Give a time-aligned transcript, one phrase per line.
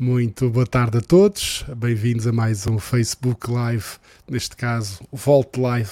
[0.00, 3.84] Muito boa tarde a todos, bem-vindos a mais um Facebook Live,
[4.30, 5.90] neste caso Volt Live,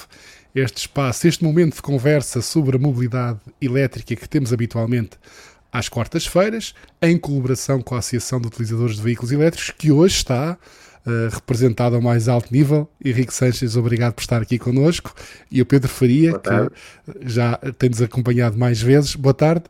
[0.55, 5.19] este espaço, este momento de conversa sobre a mobilidade elétrica que temos habitualmente
[5.73, 6.73] às quartas-feiras,
[7.03, 10.57] em colaboração com a Associação de Utilizadores de Veículos Elétricos, que hoje está
[11.07, 12.91] uh, representado ao mais alto nível.
[13.02, 15.14] Henrique Sanches, obrigado por estar aqui connosco.
[15.50, 19.14] E o Pedro Faria, que já tem-nos acompanhado mais vezes.
[19.14, 19.64] Boa tarde.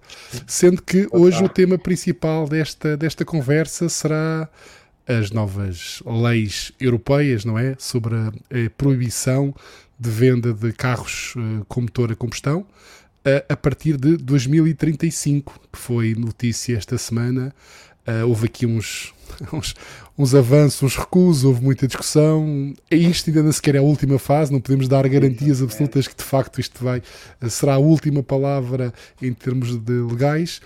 [0.46, 1.50] Sendo que Boa hoje tarde.
[1.50, 4.48] o tema principal desta, desta conversa será
[5.06, 7.76] as novas leis europeias, não é?
[7.78, 9.54] Sobre a, a proibição
[9.98, 12.66] de venda de carros uh, com motor a combustão
[13.26, 17.52] a, a partir de 2035, que foi notícia esta semana.
[18.06, 19.12] Uh, houve aqui uns,
[19.52, 19.74] uns,
[20.16, 22.72] uns, avanços, uns recusos, houve muita discussão.
[22.90, 26.22] Isto ainda não sequer é a última fase, não podemos dar garantias absolutas que de
[26.22, 27.02] facto isto vai
[27.48, 30.60] será a última palavra em termos de legais.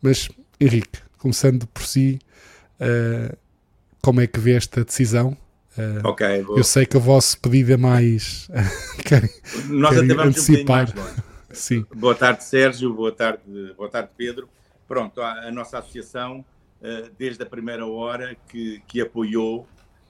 [0.00, 0.28] Mas,
[0.60, 2.18] Henrique, começando por si,
[2.80, 3.36] uh,
[4.00, 5.36] como é que vê esta decisão?
[5.76, 6.56] Uh, ok, vou...
[6.56, 8.48] Eu sei que o vosso pedido é mais.
[9.04, 9.28] querem,
[9.68, 10.94] Nós querem até vamos antecipar.
[10.96, 11.84] Um Sim.
[11.94, 12.94] Boa tarde, Sérgio.
[12.94, 13.42] Boa tarde,
[13.76, 14.48] boa tarde Pedro.
[14.86, 16.44] Pronto, a, a nossa associação,
[17.18, 19.66] desde a primeira hora, que, que apoiou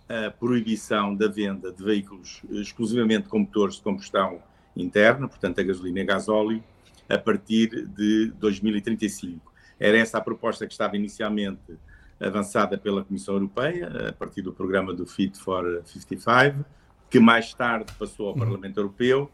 [0.09, 4.41] a proibição da venda de veículos exclusivamente com motores de combustão
[4.77, 6.63] interna, portanto a gasolina e a gasóleo,
[7.09, 9.53] a partir de 2035.
[9.79, 11.79] Era essa a proposta que estava inicialmente
[12.21, 16.65] avançada pela Comissão Europeia, a partir do programa do Fit for 55,
[17.11, 18.39] que mais tarde passou ao uhum.
[18.39, 19.31] Parlamento Europeu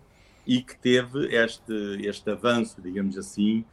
[0.46, 3.64] e que teve este, este avanço, digamos assim, eh,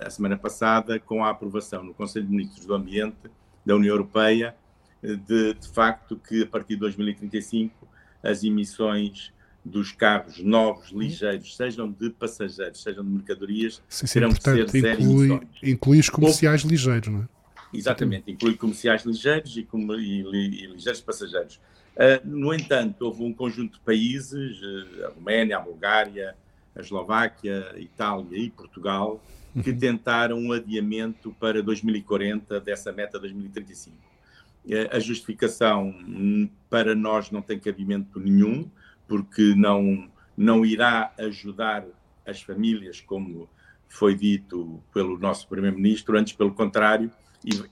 [0.00, 3.30] a semana passada, com a aprovação no Conselho de Ministros do Ambiente
[3.64, 4.54] da União Europeia,
[5.02, 7.88] eh, de, de facto que a partir de 2035
[8.22, 9.32] as emissões
[9.64, 14.70] dos carros novos, ligeiros, sejam de passageiros, sejam de mercadorias, sim, sim, terão portanto, de
[14.70, 15.48] ser zero inclui, emissões.
[15.62, 17.28] Inclui os comerciais Ou, ligeiros, não é?
[17.72, 21.60] Exatamente, inclui comerciais ligeiros e, e, e ligeiros passageiros.
[21.94, 26.34] Uh, no entanto, houve um conjunto de países, uh, a Roménia, a Bulgária,
[26.74, 29.22] a Eslováquia, a Itália e Portugal,
[29.62, 29.78] que uhum.
[29.78, 33.96] tentaram um adiamento para 2040 dessa meta 2035.
[33.96, 38.70] Uh, a justificação hum, para nós não tem cabimento nenhum,
[39.08, 41.84] porque não, não irá ajudar
[42.26, 43.48] as famílias, como
[43.88, 47.10] foi dito pelo nosso Primeiro-Ministro, antes, pelo contrário,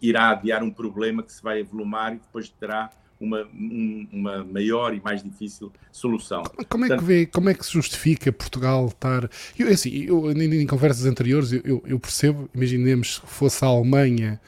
[0.02, 2.90] irá adiar um problema que se vai avolumar e depois terá
[3.20, 3.46] uma,
[4.12, 6.42] uma maior e mais difícil solução.
[6.68, 9.28] Como é, Portanto, que vê, como é que se justifica Portugal estar.
[9.58, 14.40] Eu, assim, eu, em, em conversas anteriores eu, eu, percebo, imaginemos que fosse a Alemanha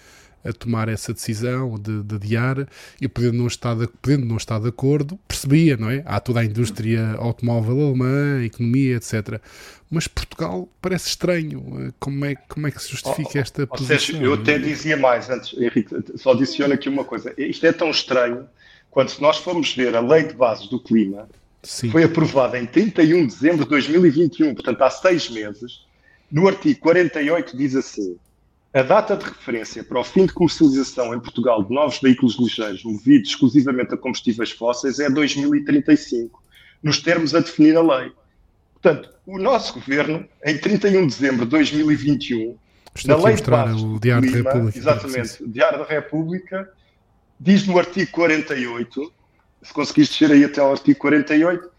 [0.43, 2.67] a tomar essa decisão de, de adiar
[3.01, 6.03] e podendo não, estar de, podendo não estar de acordo, percebia, não é?
[6.07, 9.41] Há toda a indústria automóvel alemã, a economia, etc.
[9.91, 11.93] Mas Portugal parece estranho.
[11.99, 13.99] Como é, como é que se justifica oh, esta oh, posição?
[13.99, 17.35] Seja, eu até dizia mais antes, Henrique, só adiciono aqui uma coisa.
[17.37, 18.49] Isto é tão estranho
[18.91, 21.29] quando nós formos ver a Lei de Bases do Clima,
[21.63, 21.91] Sim.
[21.91, 25.85] foi aprovada em 31 de dezembro de 2021, portanto há seis meses,
[26.31, 28.17] no artigo 48 diz assim
[28.73, 32.85] a data de referência para o fim de comercialização em Portugal de novos veículos ligeiros
[32.85, 36.41] movidos exclusivamente a combustíveis fósseis é 2035,
[36.81, 38.13] nos termos a definir a lei.
[38.75, 42.57] Portanto, o nosso governo, em 31 de dezembro de 2021,
[42.95, 44.79] Estou na lei de bases o Diário Clima, da República.
[44.79, 46.73] Exatamente, o Diário da República,
[47.41, 49.13] diz no artigo 48,
[49.63, 51.71] se conseguiste descer aí até ao artigo 48,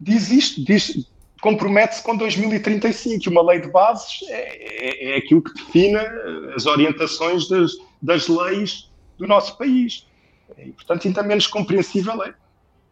[0.00, 1.06] diz isto, diz,
[1.40, 3.30] compromete-se com 2035.
[3.30, 5.98] Uma lei de bases é, é, é, aquilo que define
[6.56, 7.72] as orientações das,
[8.02, 10.06] das leis do nosso país.
[10.58, 12.34] E, portanto, ainda menos compreensível é.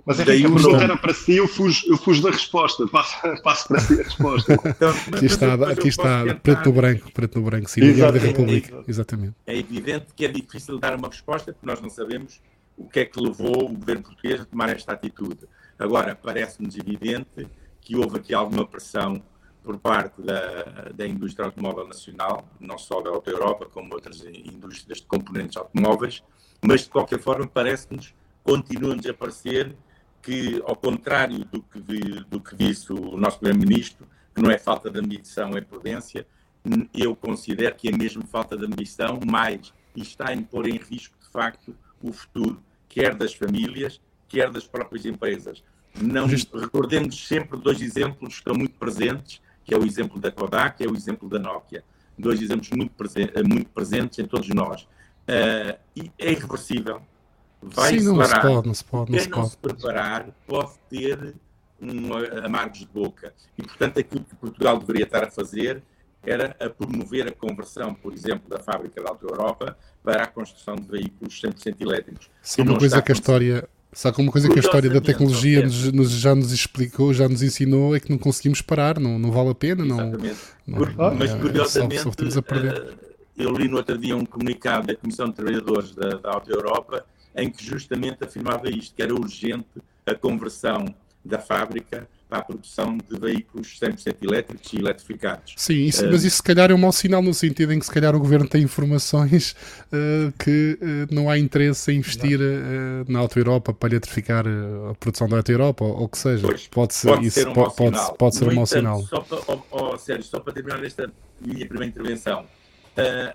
[0.04, 2.86] Mas enfim, a pergunta era para si, eu fujo, eu fujo da resposta.
[2.88, 4.52] Passo, passo para si a resposta.
[4.66, 8.84] Então, aqui está, aqui está preto no branco, preto no branco, sim, da República.
[8.88, 9.34] Exatamente.
[9.46, 12.40] É evidente que é difícil dar uma resposta, porque nós não sabemos
[12.76, 15.40] o que é que levou o governo português a tomar esta atitude.
[15.78, 17.46] Agora, parece-nos evidente
[17.80, 19.22] que houve aqui alguma pressão
[19.62, 24.98] por parte da, da indústria automóvel nacional, não só da Auto Europa, como outras indústrias
[24.98, 26.22] de componentes automóveis,
[26.60, 29.76] mas de qualquer forma parece-nos, continua-nos a parecer
[30.22, 31.80] que, ao contrário do que,
[32.30, 36.26] do que disse o nosso Primeiro-Ministro, que não é falta de ambição, é prudência,
[36.94, 41.28] eu considero que é mesmo falta de ambição, mas está a pôr em risco, de
[41.28, 45.62] facto, o futuro, quer das famílias, quer das próprias empresas.
[46.00, 50.82] Não recordemos sempre dois exemplos que estão muito presentes, que é o exemplo da Kodak
[50.82, 51.84] e é o exemplo da Nokia.
[52.18, 54.82] Dois exemplos muito, presen muito presentes em todos nós.
[54.82, 57.02] Uh, e é irreversível.
[57.62, 59.12] Vai Sim, não se pode, não se pode.
[59.12, 61.34] Não Quem se, não se preparar pode ter
[61.80, 63.32] um, amargos de boca.
[63.56, 65.82] E, portanto, aquilo que Portugal deveria estar a fazer
[66.24, 70.76] era a promover a conversão, por exemplo, da fábrica da Auto Europa para a construção
[70.76, 72.30] de veículos 100% elétricos.
[72.40, 75.92] Sabe uma coisa que a história, sabe uma coisa que a história da tecnologia nos,
[75.92, 79.50] nos, já nos explicou, já nos ensinou, é que não conseguimos parar, não, não vale
[79.50, 79.84] a pena.
[79.84, 80.40] Exatamente.
[80.66, 82.76] Não, não, Mas, é, curiosamente, só, só perder.
[82.76, 86.50] Eh, eu li no outro dia um comunicado da Comissão de Trabalhadores da, da Auto
[86.50, 87.04] Europa
[87.36, 90.84] em que justamente afirmava isto, que era urgente a conversão
[91.24, 95.52] da fábrica para a produção de veículos 100% elétricos e eletrificados.
[95.54, 97.84] Sim, isso, uh, mas isso se calhar é um mau sinal no sentido em que
[97.84, 102.38] se calhar o governo tem informações uh, que uh, não há interesse em investir
[103.06, 106.46] na Auto Europa para eletrificar a produção da Auto Europa, ou o que seja.
[106.46, 109.02] Pois, pode ser, pode isso ser um pode, pode, pode, ser um mau sinal.
[109.02, 112.46] Só para, oh, oh, Sérgio, só para terminar esta minha primeira intervenção,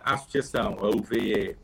[0.04, 1.56] a associação, a UVE,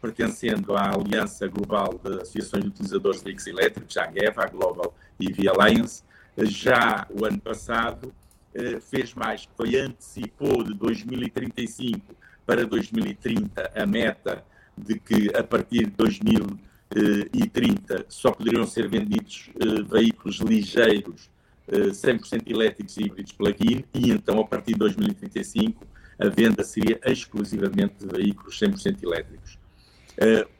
[0.00, 4.94] pertencendo à Aliança Global de Associações de Utilizadores de Veículos Elétricos, a GEV, a Global
[5.20, 6.02] EV Alliance,
[6.38, 8.12] já o ano passado
[8.54, 14.44] eh, fez mais, foi antecipou de 2035 para 2030 a meta
[14.76, 21.30] de que a partir de 2030 só poderiam ser vendidos eh, veículos ligeiros
[21.68, 25.86] 100% eh, elétricos e híbridos plug-in e então a partir de 2035
[26.18, 29.59] a venda seria exclusivamente de veículos 100% elétricos.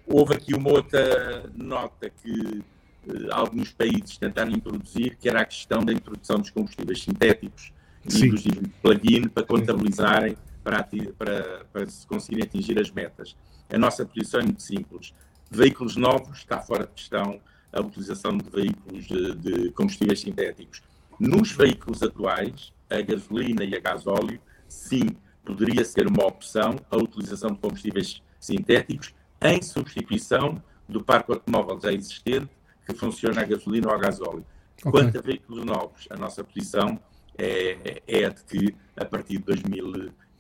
[0.07, 2.63] Houve aqui uma outra nota que
[3.09, 7.73] eh, alguns países tentaram introduzir, que era a questão da introdução dos combustíveis sintéticos
[8.07, 8.27] Sim.
[8.27, 8.45] e dos
[8.83, 10.87] plug-in para contabilizarem para,
[11.17, 13.37] para, para se conseguirem atingir as metas.
[13.71, 15.15] A nossa posição é muito simples.
[15.51, 17.41] Veículos novos está fora de questão
[17.73, 20.83] a utilização de veículos de, de combustíveis sintéticos.
[21.19, 25.11] Nos veículos atuais, a gasolina e a gasóleo, sim,
[25.45, 31.93] poderia ser uma opção a utilização de combustíveis sintéticos em substituição do parque automóvel já
[31.93, 32.49] existente
[32.87, 34.45] que funciona a gasolina ou a gasóleo.
[34.79, 34.91] Okay.
[34.91, 36.99] Quanto a veículos novos, a nossa posição
[37.39, 39.45] é, é a de que, a partir de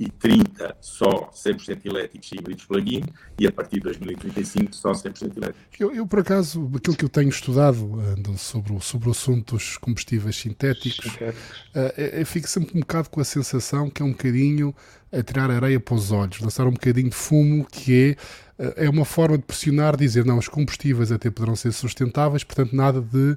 [0.01, 3.03] 2030, só 100% elétricos e híbridos plug-in
[3.39, 5.79] e a partir de 2035, só 100% elétricos.
[5.79, 7.77] Eu, eu, por acaso, aquilo que eu tenho estudado
[8.39, 11.31] sobre, sobre o assunto dos combustíveis sintéticos, uh,
[11.97, 14.75] eu fico sempre um bocado com a sensação que é um bocadinho
[15.13, 19.07] a tirar areia para os olhos, lançar um bocadinho de fumo que é é uma
[19.07, 23.35] forma de pressionar, dizer não, os combustíveis até poderão ser sustentáveis, portanto, nada de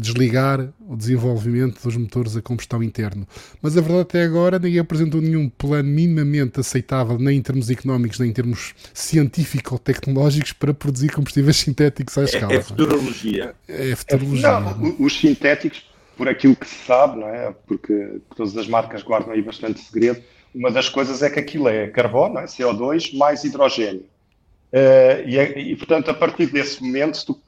[0.00, 3.26] desligar o desenvolvimento dos motores a combustão interno.
[3.60, 8.18] Mas a verdade até agora ninguém apresentou nenhum plano minimamente aceitável, nem em termos económicos,
[8.18, 12.52] nem em termos científico-tecnológicos, para produzir combustíveis sintéticos à escala.
[12.52, 13.54] É, é futurologia.
[13.68, 14.60] É, é futurologia.
[14.60, 15.84] Não, os sintéticos,
[16.16, 17.54] por aquilo que se sabe, não é?
[17.66, 20.22] porque todas as marcas guardam aí bastante segredo,
[20.54, 22.44] uma das coisas é que aquilo é carbono, é?
[22.44, 24.04] CO2, mais hidrogênio.
[24.72, 27.38] Uh, e, é, e, portanto, a partir desse momento, tu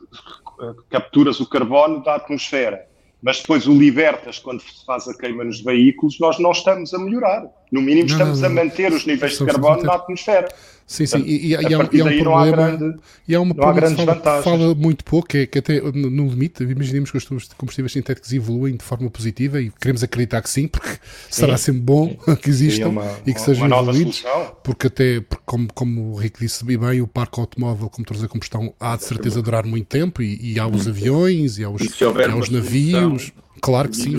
[0.90, 2.86] capturas o carbono da atmosfera,
[3.22, 6.98] mas depois o libertas quando se faz a queima nos veículos, nós não estamos a
[6.98, 7.46] melhorar.
[7.72, 10.48] No mínimo, estamos não, não, a manter os níveis de carbono na atmosfera.
[10.86, 13.96] Sim, sim, e, e, e, há, um problema, grande, e há uma não há grandes
[13.96, 14.44] fala, vantagens.
[14.44, 17.24] fala muito pouco, que, é, que até no limite, imaginemos que os
[17.56, 20.98] combustíveis sintéticos evoluem de forma positiva e queremos acreditar que sim, porque sim.
[21.30, 24.24] será sempre bom que existam uma, e que sejam evoluídos,
[24.62, 28.28] porque até, porque como, como o Rico disse bem, o parque automóvel com motores a
[28.28, 31.80] combustão há de certeza durar muito tempo e, e há os aviões e há os,
[31.80, 33.32] e há os navios.
[33.60, 34.16] Claro que sim,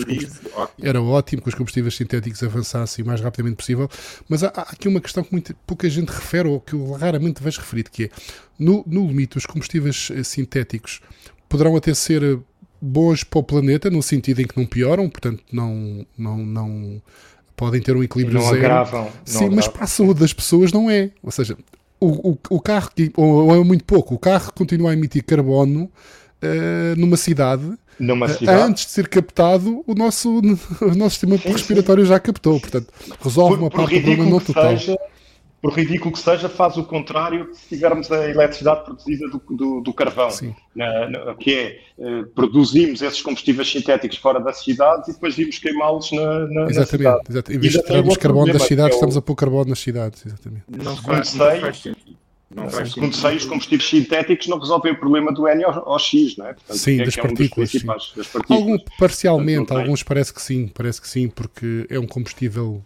[0.81, 3.89] era ótimo que os combustíveis sintéticos avançassem o mais rapidamente possível,
[4.27, 7.43] mas há, há, aqui uma questão que muito, pouca gente refere, ou que eu raramente
[7.43, 8.09] vejo referido, que é,
[8.57, 11.01] no, no limite, os combustíveis eh, sintéticos
[11.49, 12.37] poderão até ser eh,
[12.81, 17.01] bons para o planeta, no sentido em que não pioram, portanto não, não, não
[17.56, 18.57] podem ter um equilíbrio não zero.
[18.57, 19.56] Agravam, não Sim, agravam.
[19.56, 21.11] mas para a saúde das pessoas não é.
[21.21, 21.57] Ou seja,
[21.99, 25.83] o, o, o carro, ou, ou é muito pouco, o carro continua a emitir carbono
[25.83, 27.65] uh, numa cidade
[27.99, 28.61] numa cidade.
[28.61, 30.40] Antes de ser captado, o nosso,
[30.81, 32.09] o nosso sistema sim, respiratório sim.
[32.09, 32.59] já captou.
[32.59, 32.87] Portanto,
[33.21, 34.78] resolve por, uma parte do problema no total.
[34.78, 34.97] Seja,
[35.61, 39.94] por ridículo que seja, faz o contrário se tivermos a eletricidade produzida do, do, do
[39.94, 40.30] carvão.
[40.75, 45.57] Na, na, que é, uh, produzimos esses combustíveis sintéticos fora das cidades e depois vimos
[45.57, 47.21] queimá-los na, na, exatamente, na cidade.
[47.30, 47.57] Exatamente.
[47.57, 48.97] Em vez de tirarmos carbono das cidades, é o...
[48.97, 50.23] estamos a pôr carbono nas cidades.
[50.23, 50.66] Exatamente.
[50.69, 52.24] Não, não faz sentido.
[52.56, 56.54] Não faz Segundo sei, os combustíveis sintéticos não resolvem o problema do NOx, não é?
[56.54, 57.85] Portanto, sim, é das, é partículas, um sim.
[57.85, 62.81] das, partículas, Algum, parcialmente, alguns parece que sim, parece que sim, porque é um combustível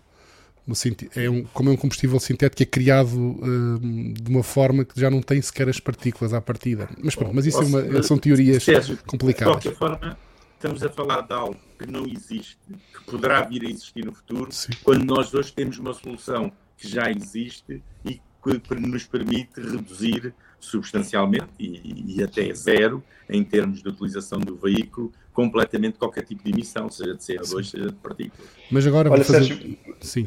[1.15, 5.09] é um, como é um combustível sintético é criado uh, de uma forma que já
[5.09, 6.87] não tem sequer as partículas à partida.
[7.03, 8.63] Mas pronto, mas isso é uma, são teorias
[9.07, 9.63] complicadas.
[9.63, 10.17] De qualquer forma,
[10.53, 14.51] estamos a falar de algo que não existe, que poderá vir a existir no futuro,
[14.51, 14.73] Sim.
[14.83, 21.47] quando nós hoje temos uma solução que já existe e que nos permite reduzir substancialmente
[21.57, 26.89] e, e, até zero em termos de utilização do veículo completamente qualquer tipo de emissão,
[26.89, 28.45] seja de CO2, seja de partículas.
[28.69, 29.45] Mas agora Olha, fazer...
[29.45, 30.25] Sérgio, Sim.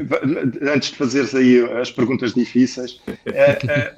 [0.62, 3.94] antes de fazeres aí as perguntas difíceis, é, é,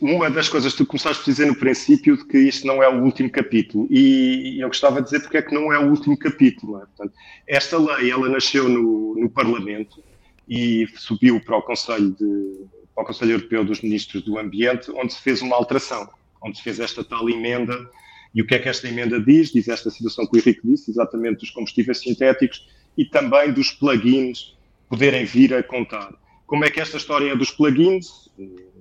[0.00, 2.88] uma das coisas que tu começaste a dizer no princípio de que isto não é
[2.88, 6.16] o último capítulo e eu gostava de dizer porque é que não é o último
[6.16, 6.76] capítulo.
[6.76, 6.86] É?
[6.86, 7.12] Portanto,
[7.48, 10.04] esta lei ela nasceu no, no Parlamento
[10.48, 15.12] e subiu para o Conselho de para o Conselho Europeu dos Ministros do Ambiente, onde
[15.12, 16.08] se fez uma alteração,
[16.42, 17.90] onde se fez esta tal emenda.
[18.34, 19.52] E o que é que esta emenda diz?
[19.52, 24.56] Diz esta situação que o Henrique disse, exatamente dos combustíveis sintéticos e também dos plugins
[24.88, 26.14] poderem vir a contar.
[26.46, 28.30] Como é que esta história é dos plugins?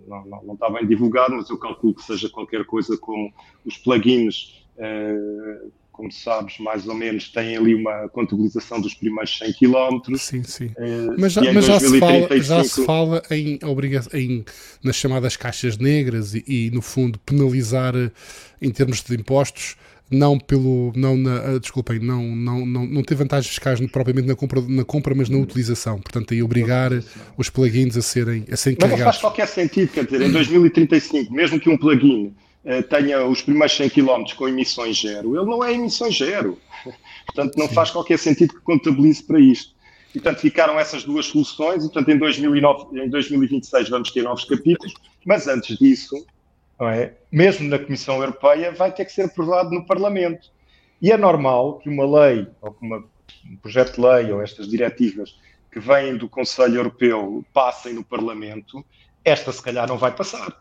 [0.07, 3.33] Não, não, não está bem divulgado, mas eu calculo que seja qualquer coisa como
[3.65, 9.53] os plugins uh, como sabes, mais ou menos tem ali uma contabilização dos primeiros 100
[9.53, 10.15] km.
[10.17, 10.65] Sim, sim.
[10.65, 11.87] Uh, mas, já, mas já, 2035...
[11.87, 13.59] se fala, já, se fala, em,
[14.13, 14.45] em
[14.83, 18.11] nas chamadas caixas negras e, e, no fundo, penalizar eh,
[18.59, 19.77] em termos de impostos
[20.09, 24.35] não pelo não na, uh, desculpem não não não não ter vantagens fiscais propriamente na
[24.35, 26.91] compra na compra mas na utilização portanto aí obrigar
[27.35, 31.33] os plugins a serem a serem mas não faz qualquer sentido quer dizer em 2035
[31.33, 32.52] mesmo que um plugin eh,
[32.89, 36.57] tenha os primeiros 100 km com emissões zero, ele não é emissões zero.
[37.25, 37.73] Portanto, não Sim.
[37.73, 39.73] faz qualquer sentido que contabilize para isto.
[40.09, 44.45] E, portanto, ficaram essas duas soluções e, portanto, em, 2009, em 2026 vamos ter novos
[44.45, 44.93] capítulos,
[45.25, 46.25] mas antes disso,
[46.81, 47.13] é?
[47.31, 50.51] mesmo na Comissão Europeia, vai ter que ser aprovado no Parlamento.
[51.01, 53.03] E é normal que uma lei, ou que uma,
[53.49, 55.35] um projeto de lei, ou estas diretivas
[55.71, 58.85] que vêm do Conselho Europeu passem no Parlamento,
[59.25, 60.55] esta se calhar não vai passar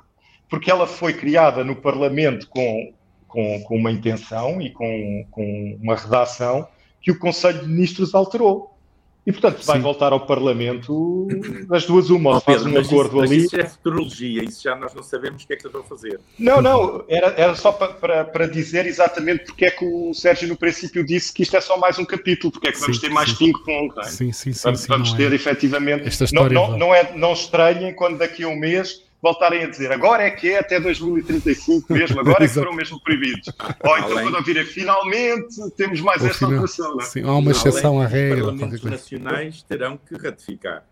[0.52, 2.92] porque ela foi criada no Parlamento com,
[3.26, 6.68] com, com uma intenção e com, com uma redação
[7.00, 8.76] que o Conselho de Ministros alterou.
[9.26, 9.82] E, portanto, vai Sim.
[9.82, 11.26] voltar ao Parlamento
[11.70, 13.44] as duas uma, ou faz um acordo isso, ali.
[13.46, 16.20] Isso é futurologia, isso já nós não sabemos o que é que eles vão fazer.
[16.38, 21.02] Não, não, era, era só para, dizer exatamente porque é que o Sérgio no princípio
[21.02, 23.32] disse que isto é só mais um capítulo, porque é que vamos sim, ter mais
[23.32, 24.02] ping-pong, é?
[24.02, 24.60] Sim, sim, sim.
[24.64, 25.34] Vamos, sim, vamos ter é.
[25.34, 26.06] efetivamente.
[26.06, 29.68] Esta história não, não, não, é, não estranhem quando daqui a um mês voltarem a
[29.68, 33.48] dizer agora é que é até 2035 mesmo, agora é que foram mesmo proibidos.
[33.84, 34.24] Ou então Além...
[34.24, 36.52] quando ouvirem finalmente temos mais Ou esta final...
[36.62, 36.96] alteração.
[36.96, 37.04] Não é?
[37.04, 38.40] Sim, há uma exceção à regra.
[38.40, 40.84] Os parlamentos nacionais terão que ratificar.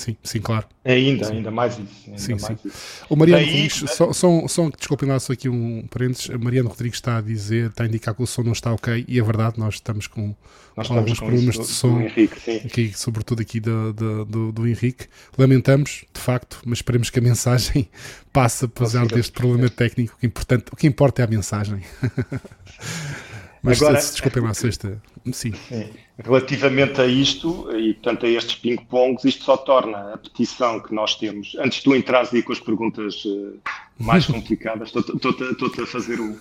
[0.00, 0.66] Sim, sim, claro.
[0.82, 1.34] Ainda, sim.
[1.34, 2.06] ainda mais isso.
[2.06, 2.56] Ainda sim, mais sim.
[2.64, 3.04] Isso.
[3.10, 6.70] O Mariano Daí, Rodrigues, só, só, só desculpem lá só aqui um parênteses, o Mariano
[6.70, 9.22] Rodrigues está a dizer, está a indicar que o som não está ok, e é
[9.22, 10.34] verdade, nós estamos com,
[10.74, 15.06] nós com alguns problemas de som, Henrique, aqui, sobretudo aqui do, do, do, do, Henrique.
[15.36, 17.86] Lamentamos, de facto, mas esperemos que a mensagem
[18.32, 20.14] passe apesar deste problema técnico.
[20.14, 21.82] O que, importante, o que importa é a mensagem.
[23.62, 25.00] mas Agora, desculpem lá, sexta.
[25.32, 25.52] Sim.
[25.52, 25.90] sim.
[26.18, 31.16] Relativamente a isto, e portanto a estes ping-pongs, isto só torna a petição que nós
[31.16, 33.58] temos, antes de tu entrares aí com as perguntas uh,
[33.98, 36.40] mais complicadas, estou-te a fazer o, o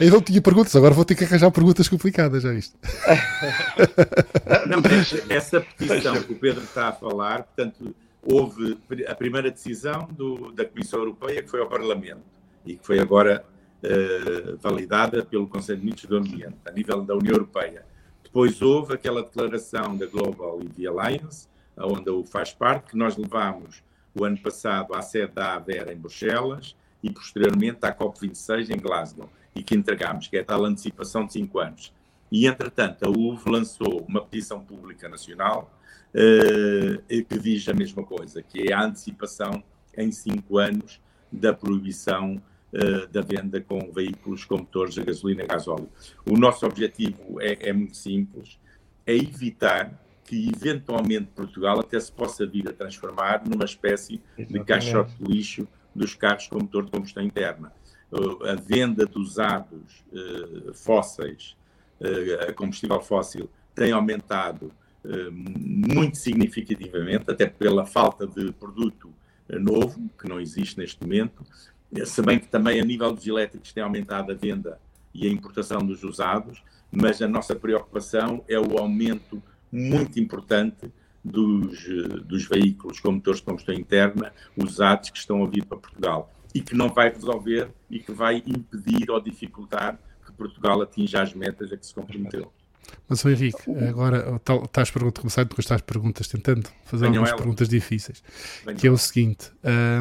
[0.00, 2.76] Eu não tinha perguntas, agora vou ter que arranjar perguntas complicadas, já isto.
[4.68, 4.82] não,
[5.28, 10.64] essa petição que o Pedro está a falar, portanto, houve a primeira decisão do, da
[10.64, 12.22] Comissão Europeia que foi ao Parlamento
[12.64, 13.44] e que foi agora
[13.84, 17.84] uh, validada pelo Conselho de Ministros do Ambiente, a nível da União Europeia
[18.32, 21.46] depois houve aquela declaração da Global EV Alliance,
[21.76, 23.84] onde o faz parte, que nós levámos
[24.18, 29.28] o ano passado à sede da AVER em Bruxelas e posteriormente à COP26 em Glasgow,
[29.54, 31.92] e que entregámos, que é a tal antecipação de cinco anos.
[32.30, 35.70] E, entretanto, a UV lançou uma petição pública nacional
[36.14, 39.62] uh, que diz a mesma coisa, que é a antecipação
[39.94, 42.40] em cinco anos da proibição
[42.72, 45.88] uh, da venda com veículos com motores a gasolina e gasóleo.
[46.28, 48.58] O nosso objetivo é, é muito simples,
[49.06, 54.52] é evitar que eventualmente Portugal até se possa vir a transformar numa espécie Exatamente.
[54.52, 57.72] de caixote de lixo dos carros com motor de combustão interna.
[58.10, 61.56] Uh, a venda de usados uh, fósseis,
[62.00, 64.72] uh, a combustível fóssil, tem aumentado
[65.28, 69.12] muito significativamente, até pela falta de produto
[69.48, 71.44] novo, que não existe neste momento,
[72.04, 74.80] se bem que também a nível dos elétricos tem aumentado a venda
[75.14, 80.92] e a importação dos usados, mas a nossa preocupação é o aumento muito importante
[81.24, 81.84] dos,
[82.24, 86.60] dos veículos com motores de combustão interna usados que estão a vir para Portugal e
[86.60, 91.72] que não vai resolver e que vai impedir ou dificultar que Portugal atinja as metas
[91.72, 92.52] a que se comprometeu.
[93.08, 97.38] Mas, Henrique, agora estás perguntas, começar com estas perguntas, tentando fazer Venham algumas ela.
[97.38, 98.22] perguntas difíceis,
[98.64, 99.50] Venham que é o seguinte: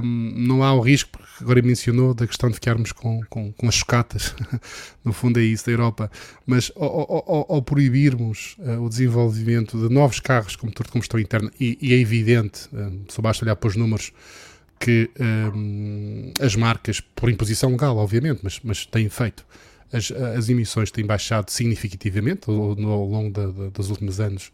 [0.01, 3.67] um, não há o risco, porque agora mencionou, da questão de ficarmos com, com, com
[3.67, 4.33] as chocatas,
[5.03, 6.09] no fundo é isso, da Europa,
[6.45, 11.19] mas ao, ao, ao proibirmos uh, o desenvolvimento de novos carros com motor de combustão
[11.19, 14.13] interna, e, e é evidente, um, só basta olhar para os números
[14.79, 15.11] que
[15.53, 19.45] um, as marcas, por imposição legal, obviamente, mas, mas têm feito,
[19.91, 24.51] as, as emissões têm baixado significativamente ao, ao longo da, da, dos últimos anos.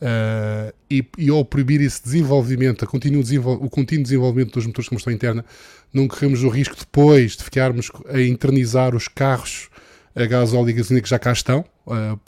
[0.00, 2.84] Uh, e, e, ao proibir esse desenvolvimento,
[3.22, 5.44] desenvol o contínuo desenvolvimento dos motores de combustão interna,
[5.92, 9.70] não corremos o risco depois de ficarmos a internizar os carros
[10.14, 11.64] a gasóleo e gasolina que já cá estão.
[11.86, 12.18] Uh,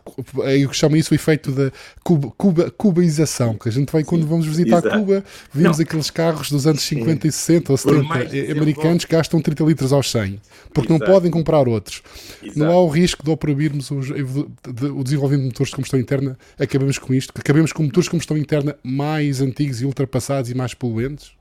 [0.64, 1.70] o que chama isso o efeito da
[2.04, 4.98] cuba, cuba, cubaização, que a gente vai quando Sim, vamos visitar exato.
[4.98, 5.84] Cuba, vimos não.
[5.84, 7.28] aqueles carros dos anos 50 Sim.
[7.28, 10.40] e 60 ou 70 americanos que gastam 30 litros aos 100,
[10.74, 11.06] porque exato.
[11.06, 12.02] não podem comprar outros.
[12.42, 12.58] Exato.
[12.58, 16.00] Não há o risco de ao proibirmos o, de, o desenvolvimento de motores de combustão
[16.00, 20.50] interna, acabamos com isto, que acabemos com motores de combustão interna mais antigos e ultrapassados
[20.50, 21.32] e mais poluentes?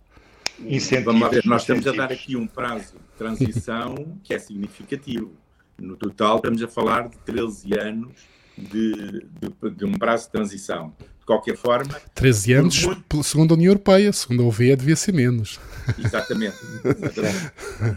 [1.04, 5.34] Vamos ver, nós estamos a dar aqui um prazo de transição que é significativo
[5.78, 8.14] no total, estamos a falar de 13 anos
[8.58, 10.96] de, de, de um prazo de transição.
[11.20, 12.00] De qualquer forma.
[12.14, 13.24] 13 anos, muito...
[13.24, 15.60] segundo a União Europeia, segundo a OVE, devia ser menos.
[15.98, 16.56] Exatamente.
[16.86, 17.52] exatamente.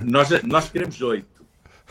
[0.05, 1.27] nós, nós queremos 8.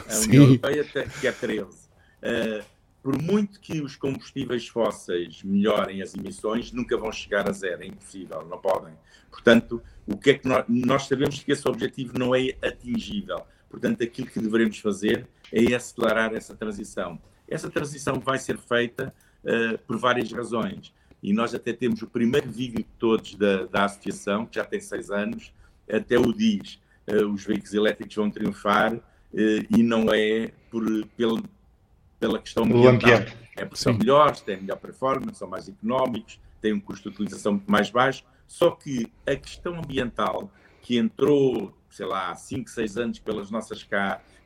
[0.08, 0.30] A Sim.
[0.30, 0.84] União Europeia
[1.22, 1.64] quer 13.
[1.64, 2.64] Uh,
[3.08, 7.88] por muito que os combustíveis fósseis melhorem as emissões, nunca vão chegar a zero, é
[7.88, 8.94] impossível, não podem.
[9.32, 13.44] Portanto, o que é que nós, nós sabemos que esse objetivo não é atingível.
[13.70, 17.20] Portanto, aquilo que devemos fazer é acelerar essa transição.
[17.48, 20.94] Essa transição vai ser feita uh, por várias razões.
[21.22, 24.80] E nós até temos o primeiro vídeo de todos da, da associação, que já tem
[24.80, 25.52] seis anos,
[25.90, 29.02] até o diz: uh, os veículos elétricos vão triunfar uh,
[29.34, 30.84] e não é por,
[31.16, 31.42] pela,
[32.20, 33.26] pela questão ambiental.
[33.56, 33.84] É porque Sim.
[33.84, 37.90] são melhores, têm melhor performance, são mais económicos, têm um custo de utilização muito mais
[37.90, 38.24] baixo.
[38.48, 43.88] Só que a questão ambiental, que entrou, sei lá, há 5, 6 anos pelas nossas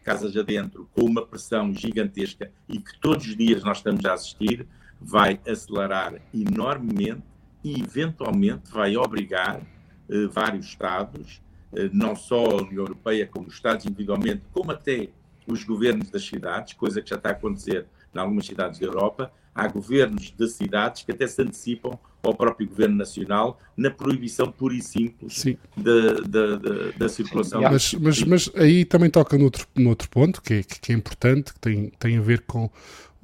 [0.04, 4.68] casas adentro, com uma pressão gigantesca e que todos os dias nós estamos a assistir,
[5.00, 7.24] vai acelerar enormemente
[7.64, 9.62] e, eventualmente, vai obrigar
[10.10, 11.42] eh, vários Estados,
[11.74, 15.10] eh, não só a União Europeia, como os Estados individualmente, como até
[15.48, 19.32] os governos das cidades, coisa que já está a acontecer em algumas cidades da Europa,
[19.54, 24.76] há governos de cidades que até se antecipam ao próprio Governo Nacional na proibição pura
[24.76, 25.44] e simples
[25.76, 27.62] da, da, da, da, circulação.
[27.62, 31.60] Mas, mas, mas, aí também toca noutro, noutro ponto que é, que é importante, que
[31.60, 32.70] tem, tem a ver com,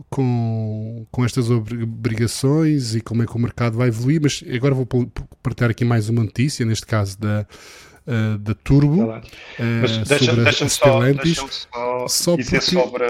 [0.10, 4.88] com, com estas obrigações e como é que o mercado vai evoluir, mas agora vou
[5.42, 7.46] partilhar aqui mais uma notícia, neste caso da,
[8.08, 9.22] uh, da Turbo, uh,
[10.08, 11.38] deixa, sobre deixa a Stellantis.
[11.38, 12.72] Só, só dizer porque...
[12.72, 13.06] sobre,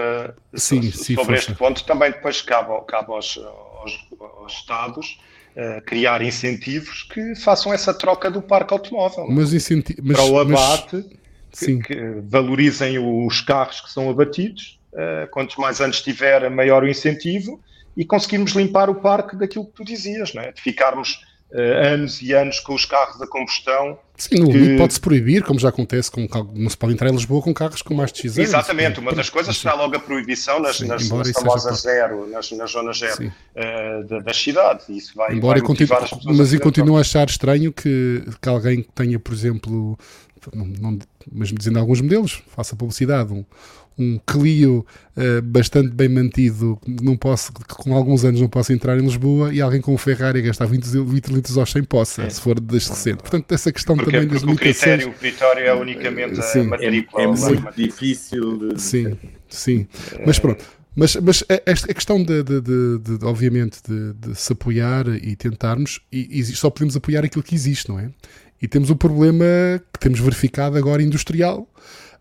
[0.54, 5.18] sim, sim, sobre este ponto, também depois cabe, cabe aos, aos, aos Estados
[5.56, 9.26] uh, criar incentivos que façam essa troca do parque automóvel.
[9.28, 14.78] Mas incenti mas, para o abate, mas, que, que, valorizem os carros que são abatidos.
[14.92, 17.60] Uh, quantos mais anos tiver, maior o incentivo
[17.96, 20.52] e conseguirmos limpar o parque daquilo que tu dizias, não é?
[20.52, 21.20] de ficarmos
[21.52, 23.98] uh, anos e anos com os carros a combustão.
[24.18, 24.76] Sim, no que...
[24.76, 27.94] pode-se proibir, como já acontece, com, não se pode entrar em Lisboa com carros com
[27.94, 28.48] mais de X anos.
[28.48, 32.50] Exatamente, uma das coisas será logo a proibição nas, Sim, nas, nas famosas zero, nas,
[32.50, 34.88] nas zonas zero uh, da, das cidades.
[34.88, 38.90] Isso vai, embora vai continue, Mas eu continuo a achar estranho que, que alguém que
[38.92, 39.96] tenha, por exemplo,
[40.52, 40.98] não, não,
[41.30, 43.44] mesmo dizendo alguns modelos, faça publicidade, um,
[43.98, 48.96] um Clio uh, bastante bem mantido, não posso, que com alguns anos não posso entrar
[48.98, 52.22] em Lisboa, e alguém com um Ferrari a gastar 20, 20 litros aos 100 possa,
[52.22, 52.30] é.
[52.30, 53.18] se for desde recente.
[53.18, 55.04] Portanto, essa questão porque, também das limitações...
[55.04, 56.60] O critério, é unicamente sim.
[56.60, 57.22] a matrícula.
[57.22, 58.58] É, é muito difícil.
[58.58, 58.80] De...
[58.80, 59.16] Sim,
[59.48, 59.86] sim.
[60.24, 60.64] Mas pronto.
[60.98, 66.00] Mas, mas esta, a questão de, de, de, de obviamente, de, se apoiar e tentarmos,
[66.10, 68.10] e, e, só podemos apoiar aquilo que existe, não é?
[68.60, 69.44] E temos o problema
[69.92, 71.68] que temos verificado agora industrial,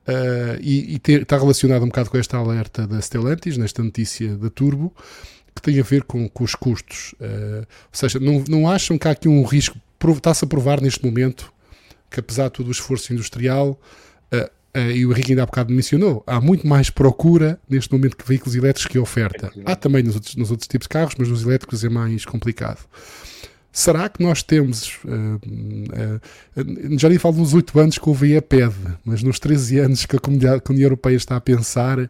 [0.08, 4.38] Uh, e, e ter, está relacionado um bocado com esta alerta da Stellantis, nesta notícia
[4.38, 4.96] da Turbo,
[5.54, 7.13] que tem a ver com, com os custos.
[7.20, 9.78] Uh, ou seja, não, não acham que há aqui um risco,
[10.15, 11.52] está-se a provar neste momento,
[12.10, 13.80] que apesar de todo o esforço industrial,
[14.34, 14.58] uh,
[14.93, 18.56] e o Henrique ainda há bocado mencionou, há muito mais procura neste momento que veículos
[18.56, 19.52] elétricos que oferta.
[19.65, 22.80] Há também nos outros, nos outros tipos de carros, mas nos elétricos é mais complicado.
[23.71, 28.41] Será que nós temos, uh, uh, já nem falo dos 8 anos que o VE
[28.41, 28.75] pede,
[29.06, 32.10] mas nos 13 anos que a, comunidade, que a União Europeia está a pensar,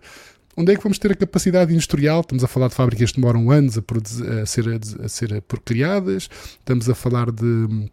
[0.56, 2.22] onde é que vamos ter a capacidade industrial?
[2.22, 3.82] Estamos a falar de fábricas que demoram anos a,
[4.42, 4.66] a, ser,
[5.04, 7.90] a ser criadas, estamos a falar de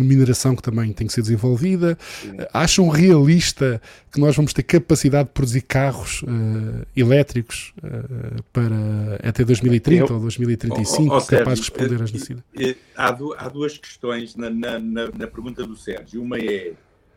[0.00, 1.98] mineração que também tem que ser desenvolvida.
[2.00, 2.36] Sim.
[2.52, 8.76] Acham realista que nós vamos ter capacidade de produzir carros uh, elétricos uh, para
[9.22, 12.44] até 2030 Eu, ou 2035 oh, capazes de responder às necessidades?
[12.96, 16.22] Há, duas questões na, na, na, na, pergunta do Sérgio.
[16.22, 16.72] Uma é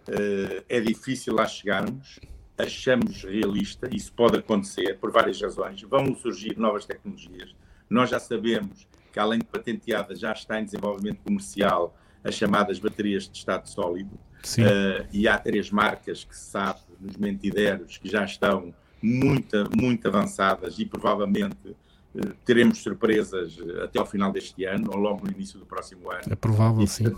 [0.09, 2.19] uh, é difícil lá chegarmos.
[2.57, 5.81] Achamos realista, isso pode acontecer por várias razões.
[5.81, 7.53] Vão surgir novas tecnologias.
[7.89, 13.29] Nós já sabemos que, além de patenteada, já está em desenvolvimento comercial as chamadas baterias
[13.29, 14.19] de estado sólido.
[14.59, 20.07] Uh, e há três marcas que se sabe nos mentideros que já estão muito, muito
[20.07, 25.57] avançadas e provavelmente uh, teremos surpresas até ao final deste ano ou logo no início
[25.57, 26.23] do próximo ano.
[26.29, 27.15] É provável, e, sim.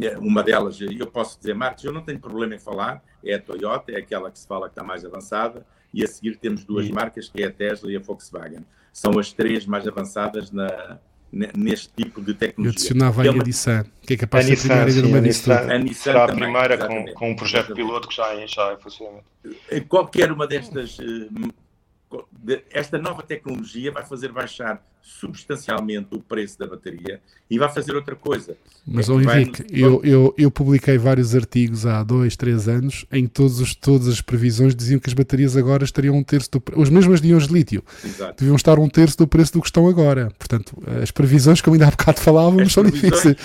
[0.00, 3.40] É, uma delas, eu posso dizer marcas, eu não tenho problema em falar, é a
[3.40, 6.88] Toyota, é aquela que se fala que está mais avançada, e a seguir temos duas
[6.90, 8.64] marcas, que é a Tesla e a Volkswagen.
[8.92, 10.98] São as três mais avançadas na,
[11.32, 12.68] neste tipo de tecnologia.
[12.68, 16.02] Eu adicionava aí a Nissan, que é capaz de ser a primeira numa a Nissan
[16.02, 17.86] será a primeira com, com, um projeto exatamente.
[17.86, 19.24] piloto que já, já é funcionamento.
[19.88, 27.20] Qualquer uma destas, eh, esta nova tecnologia vai fazer baixar substancialmente o preço da bateria
[27.50, 28.56] e vai fazer outra coisa.
[28.86, 29.80] Mas, é Henrique, vai...
[29.80, 34.08] eu, eu, eu publiquei vários artigos há dois, três anos em que todos os, todas
[34.08, 37.28] as previsões diziam que as baterias agora estariam um terço do preço, as mesmas de
[37.28, 38.34] íons de lítio, Exato.
[38.38, 40.32] deviam estar um terço do preço do que estão agora.
[40.38, 43.36] Portanto, as previsões, como ainda há bocado falávamos, as são difíceis.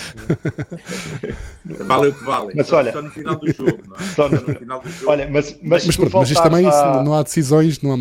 [1.86, 2.52] vale o que vale.
[2.56, 4.02] Mas olha, só no final do jogo, não é?
[4.14, 5.10] Só no final do jogo.
[5.12, 7.02] Olha, mas, mas, mas, mas, mas isto também a...
[7.04, 7.96] não há decisões, não há,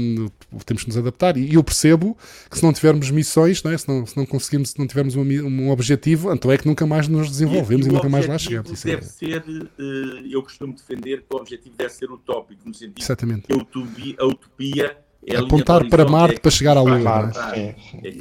[0.65, 1.37] temos que nos adaptar.
[1.37, 2.17] E eu percebo
[2.49, 3.77] que se não tivermos missões, não é?
[3.77, 6.86] se, não, se não conseguimos, se não tivermos um, um objetivo, então é que nunca
[6.86, 8.71] mais nos desenvolvemos e, e, nunca mais lá chegamos.
[8.71, 9.05] Isso deve é.
[9.05, 13.47] ser, uh, eu costumo defender que o objetivo deve ser utópico, no sentido Exatamente.
[13.47, 17.31] que a utopia, a utopia é apontar para Marte é para chegar à Lua.
[17.53, 17.75] É?
[18.03, 18.15] É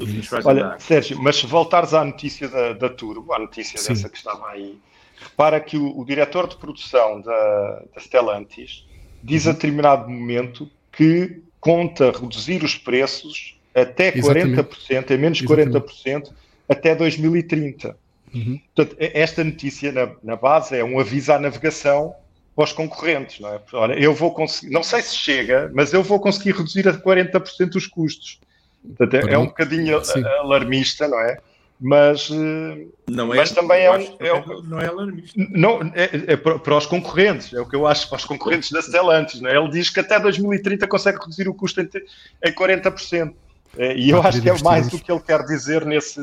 [0.44, 3.92] Olha, Sérgio, mas se voltares à notícia da, da Turbo, à notícia Sim.
[3.92, 4.76] dessa que estava aí,
[5.20, 8.84] repara que o, o diretor de produção da, da Stellantis
[9.22, 9.54] diz a uhum.
[9.54, 14.62] determinado momento que conta reduzir os preços até Exatamente.
[14.62, 15.78] 40%, é menos Exatamente.
[15.78, 16.32] 40%
[16.68, 17.96] até 2030.
[18.34, 18.60] Uhum.
[18.74, 22.14] Portanto, esta notícia na, na, base é um aviso à navegação
[22.54, 23.60] para os concorrentes, não é?
[23.72, 27.76] Olha, eu vou conseguir, não sei se chega, mas eu vou conseguir reduzir a 40%
[27.76, 28.40] os custos.
[28.96, 30.24] Portanto, é, é um bocadinho Sim.
[30.24, 31.38] alarmista, não é?
[31.78, 35.34] Mas, eh, não é, mas também é um, é um, Não é alarmista.
[35.50, 38.70] Não, é, é para, para, os concorrentes, é o que eu acho para os concorrentes
[38.70, 39.40] da Stellantis.
[39.42, 39.56] Não é?
[39.56, 41.88] Ele diz que até 2030 consegue reduzir o custo em,
[42.44, 43.34] em 40%.
[43.78, 46.20] É, e eu acho que é mais do que ele quer dizer nesse,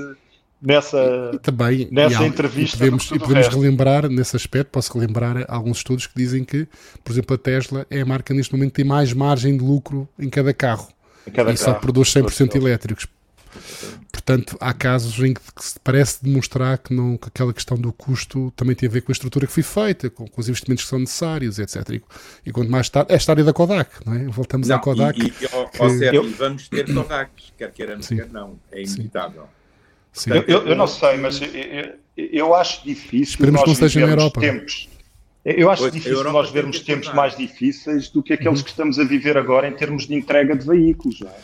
[0.61, 2.77] nessa, e também, nessa e entrevista.
[2.77, 6.67] E podemos, e podemos relembrar, nesse aspecto, posso relembrar alguns estudos que dizem que,
[7.03, 10.07] por exemplo, a Tesla é a marca neste momento que tem mais margem de lucro
[10.17, 10.87] em cada carro.
[11.27, 13.07] Em cada e carro, só produz 100% elétricos.
[14.11, 18.53] Portanto, há casos em que se parece demonstrar que, não, que aquela questão do custo
[18.55, 20.89] também tem a ver com a estrutura que foi feita, com, com os investimentos que
[20.89, 21.89] são necessários, etc.
[21.89, 22.01] E,
[22.45, 24.23] e quanto mais tarde, é a história da Kodak, não é?
[24.25, 25.19] Voltamos não, à Kodak.
[25.19, 25.49] E, e, que...
[25.51, 29.47] ó, Sérgio, vamos ter Kodaks, quer queiramos, quer não, é inevitável.
[30.13, 30.29] Sim.
[30.29, 34.05] Portanto, eu, eu, não sei, mas eu, eu acho difícil Esperemos nós que não seja
[34.05, 34.39] na Europa.
[34.39, 34.89] tempos.
[35.43, 38.63] Eu acho pois, difícil nós vermos tempos mais difíceis do que aqueles uhum.
[38.63, 41.19] que estamos a viver agora em termos de entrega de veículos.
[41.19, 41.35] Não é?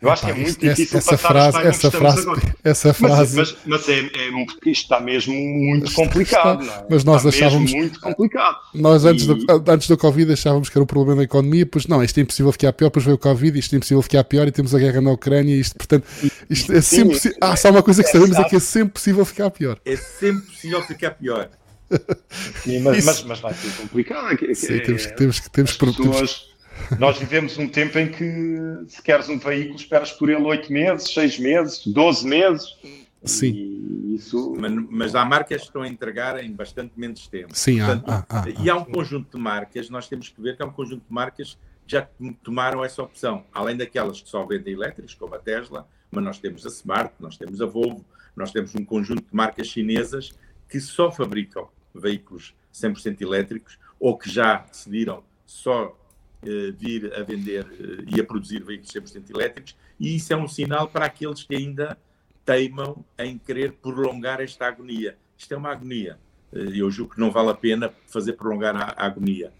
[0.00, 2.26] Eu acho que é muito difícil essa, frase, essa frase,
[2.62, 4.30] essa frase, mas, mas, mas é, é,
[4.66, 6.62] isto está mesmo muito complicado.
[6.62, 6.86] Está, é?
[6.90, 8.58] Mas nós está achávamos muito complicado.
[8.74, 9.34] Nós antes, e...
[9.34, 12.22] do, antes do Covid achávamos que era um problema da economia, pois não, isto é
[12.22, 14.78] impossível ficar pior, depois veio o Covid, isto é impossível ficar pior e temos a
[14.78, 16.06] guerra na Ucrânia, isto, portanto,
[16.50, 19.24] isto é sempre Sim, ah, só uma coisa que sabemos é que é sempre possível
[19.24, 19.78] ficar pior.
[19.82, 21.48] É sempre possível ficar pior.
[22.64, 24.36] Sim, mas, mas, mas, vai ser complicado.
[24.54, 26.55] Sim, temos, temos, temos, temos, pessoas
[26.98, 28.58] nós vivemos um tempo em que,
[28.88, 32.76] se queres um veículo, esperas por ele 8 meses, 6 meses, 12 meses.
[33.24, 34.14] Sim.
[34.14, 34.54] Isso...
[34.58, 37.54] Mas, mas, há marcas que estão a entregar em bastante menos tempo.
[37.54, 40.56] Sim, Portanto, há, há, há, E há um conjunto de marcas, nós temos que ver
[40.56, 42.08] que há um conjunto de marcas que já
[42.42, 43.44] tomaram essa opção.
[43.52, 47.36] Além daquelas que só vendem elétricos, como a Tesla, mas nós temos a Smart, nós
[47.36, 50.32] temos a Volvo, nós temos um conjunto de marcas chinesas
[50.68, 55.96] que só fabricam veículos 100% elétricos ou que já decidiram só
[56.42, 60.88] vir a vender eh, e a produzir veículos 100% elétricos, e isso é um sinal
[60.88, 61.98] para aqueles que ainda
[62.44, 65.16] teimam em querer prolongar esta agonia.
[65.36, 66.18] Isto é uma agonia.
[66.52, 69.52] Eh, eu julgo que não vale a pena fazer prolongar a, a agonia.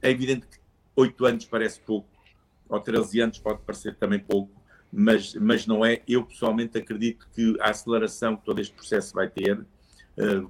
[0.00, 0.58] É evidente que
[0.96, 2.08] 8 anos parece pouco,
[2.68, 4.50] ou 13 anos pode parecer também pouco,
[4.92, 6.02] mas, mas não é.
[6.08, 9.64] Eu pessoalmente acredito que a aceleração que todo este processo vai ter,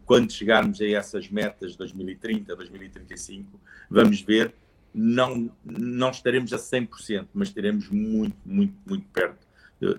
[0.05, 4.53] quando chegarmos a essas metas de 2030, 2035, vamos ver
[4.95, 9.47] não, não estaremos a 100%, mas estaremos muito, muito, muito perto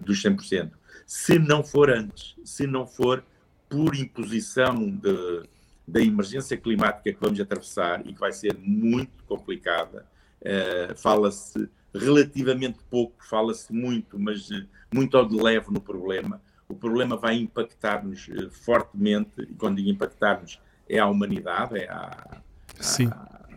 [0.01, 0.71] dos 100%.
[1.06, 3.23] Se não for antes, se não for
[3.69, 5.43] por imposição de,
[5.88, 10.06] da emergência climática que vamos atravessar e que vai ser muito complicada,
[10.41, 16.41] uh, fala-se relativamente pouco, fala-se muito, mas uh, muito ao de leve no problema.
[16.69, 22.41] O problema vai impactar-nos fortemente, e quando digo impactar-nos, é a humanidade, é a,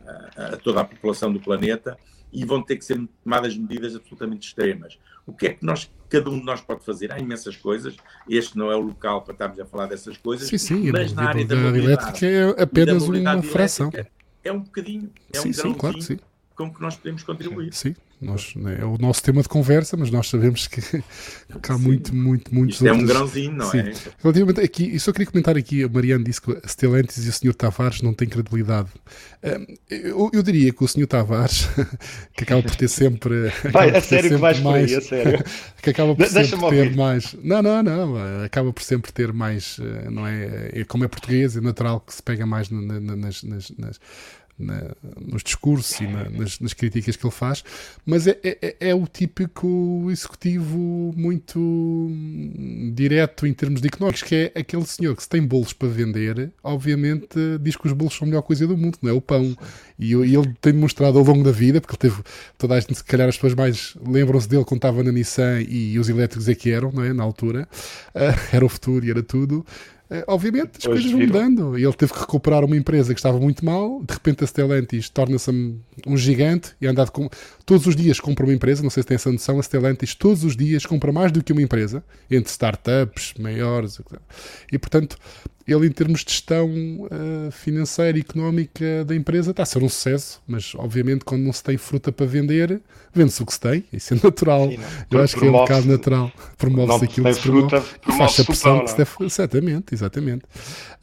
[0.06, 1.96] a, a, toda a população do planeta
[2.32, 4.98] e vão ter que ser tomadas medidas absolutamente extremas.
[5.26, 7.10] O que é que nós, cada um de nós pode fazer?
[7.12, 7.96] Há imensas coisas.
[8.28, 10.48] Este não é o local para estarmos a falar dessas coisas.
[10.48, 10.92] Sim, sim.
[10.92, 13.90] Mas na área da mobilidade, elétrica é apenas uma fração.
[14.44, 16.18] é um bocadinho, é sim, um sim, claro que sim.
[16.54, 17.72] com que nós podemos contribuir.
[17.72, 20.80] Sim, nós, né, é o nosso tema de conversa, mas nós sabemos que,
[21.62, 23.00] que há muito, muito, muitos Isto outros.
[23.00, 23.78] é um grãozinho, não Sim.
[23.78, 23.92] é?
[24.22, 27.32] Relativamente aqui, eu só queria comentar aqui, a Mariana disse que a Stellantis e o
[27.32, 27.54] Sr.
[27.54, 28.88] Tavares não têm credibilidade.
[29.88, 31.06] Eu, eu diria que o Sr.
[31.06, 31.68] Tavares,
[32.34, 33.52] que acaba por ter sempre.
[33.70, 35.44] Vai, a sério que vais mais, por aí, a sério.
[35.82, 37.36] Que acaba por sempre ter mais.
[37.42, 38.44] Não, não, não.
[38.44, 39.78] Acaba por sempre ter mais.
[39.80, 40.70] Eh, não é?
[40.72, 44.00] é como é português, é natural que se pega mais nas, nas, nas
[44.58, 47.62] na, nos discursos e na, nas, nas, críticas que ele faz,
[48.04, 52.10] mas é, é, é, o típico executivo muito
[52.94, 56.50] direto em termos de económicos, que é aquele senhor que se tem bolos para vender,
[56.62, 59.56] obviamente diz que os bolos são a melhor coisa do mundo, não é o pão.
[59.98, 62.22] E, e ele tem demonstrado ao longo da vida, porque ele teve
[62.58, 65.98] toda a gente, se calhar as pessoas mais lembram-se dele quando estava na Nissan e
[65.98, 67.12] os elétricos é que eram, não é?
[67.12, 67.68] Na altura,
[68.14, 69.64] uh, era o futuro e era tudo.
[70.08, 71.78] Uh, obviamente as Hoje coisas vão mudando.
[71.78, 74.02] E ele teve que recuperar uma empresa que estava muito mal.
[74.02, 75.50] De repente a Stellantis torna-se
[76.06, 77.28] um gigante e anda com.
[77.64, 78.82] Todos os dias compra uma empresa.
[78.82, 79.58] Não sei se tem essa noção.
[79.58, 84.00] A Stellantis todos os dias compra mais do que uma empresa, entre startups maiores.
[84.72, 85.18] E portanto,
[85.66, 89.88] ele, em termos de gestão uh, financeira e económica da empresa, está a ser um
[89.88, 92.80] sucesso, mas obviamente, quando não se tem fruta para vender,
[93.12, 94.70] vende-se o que se tem, isso é natural.
[94.70, 94.78] Sim,
[95.10, 96.32] Eu acho que é um bocado natural.
[96.56, 99.10] Promove-se aquilo que se fruta, promove, faz a pressão que se deve.
[99.20, 100.44] Exatamente, exatamente.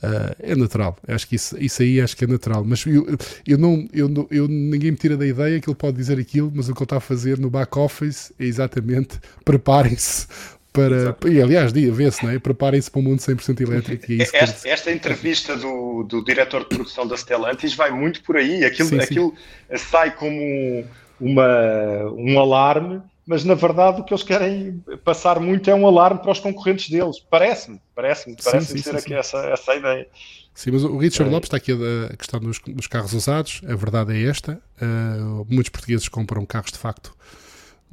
[0.01, 0.97] Uh, é natural.
[1.07, 2.63] Eu acho que isso, isso aí acho que é natural.
[2.63, 3.05] Mas eu,
[3.45, 6.69] eu não, eu, eu, ninguém me tira da ideia que ele pode dizer aquilo, mas
[6.69, 10.27] o que ele está a fazer no back-office é exatamente preparem-se
[10.73, 11.15] para.
[11.29, 12.39] E aliás, vê-se, é?
[12.39, 14.11] Preparem-se para um mundo 100% elétrico.
[14.11, 18.65] É esta, esta, entrevista do, do diretor de produção da Stellantis vai muito por aí.
[18.65, 19.33] Aquilo, sim, aquilo
[19.69, 19.77] sim.
[19.77, 20.83] sai como
[21.21, 26.19] uma, um alarme, mas na verdade o que eles querem passar muito é um alarme
[26.19, 27.19] para os concorrentes deles.
[27.29, 30.07] Parece-me, parece-me, parece-me ser aqui essa, essa ideia.
[30.55, 31.33] Sim, mas o Richard é.
[31.33, 33.61] Lopes está aqui a, questão dos, dos, carros usados.
[33.67, 37.15] A verdade é esta: uh, muitos portugueses compram carros de facto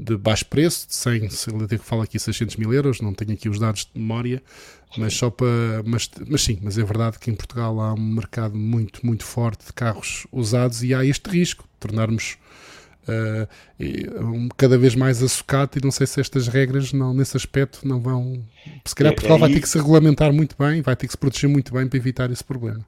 [0.00, 3.48] de baixo preço, de 100, se ele fala aqui 600 mil euros, não tenho aqui
[3.48, 4.42] os dados de memória,
[4.96, 5.46] mas só para,
[5.84, 9.66] mas, mas sim, mas é verdade que em Portugal há um mercado muito, muito forte
[9.66, 12.38] de carros usados e há este risco de tornarmos
[13.06, 17.86] uh, um, cada vez mais açucado e não sei se estas regras não, nesse aspecto
[17.86, 18.42] não vão,
[18.86, 21.18] se calhar é, Portugal vai ter que se regulamentar muito bem, vai ter que se
[21.18, 22.84] proteger muito bem para evitar esse problema.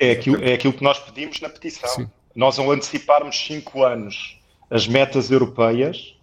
[0.00, 1.88] É aquilo, é aquilo que nós pedimos na petição.
[1.90, 2.08] Sim.
[2.34, 4.38] Nós ao anteciparmos 5 anos
[4.70, 6.15] as metas europeias,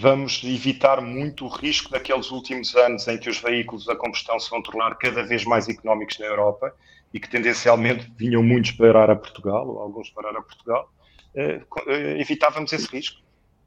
[0.00, 4.48] vamos evitar muito o risco daqueles últimos anos em que os veículos a combustão se
[4.48, 6.74] vão tornar cada vez mais económicos na Europa
[7.12, 10.90] e que tendencialmente vinham muitos parar a Portugal, ou alguns parar a Portugal,
[11.34, 13.20] eh, eh, evitávamos esse risco.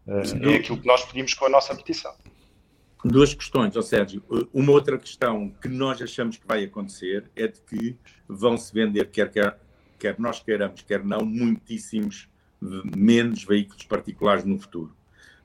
[0.08, 2.13] É aquilo que nós pedimos com a nossa petição.
[3.04, 4.24] Duas questões, ó Sérgio.
[4.52, 7.95] Uma outra questão que nós achamos que vai acontecer é de que
[8.28, 9.60] vão se vender, quer, quer,
[10.00, 12.28] quer nós queiramos, quer não, muitíssimos
[12.60, 14.95] menos veículos particulares no futuro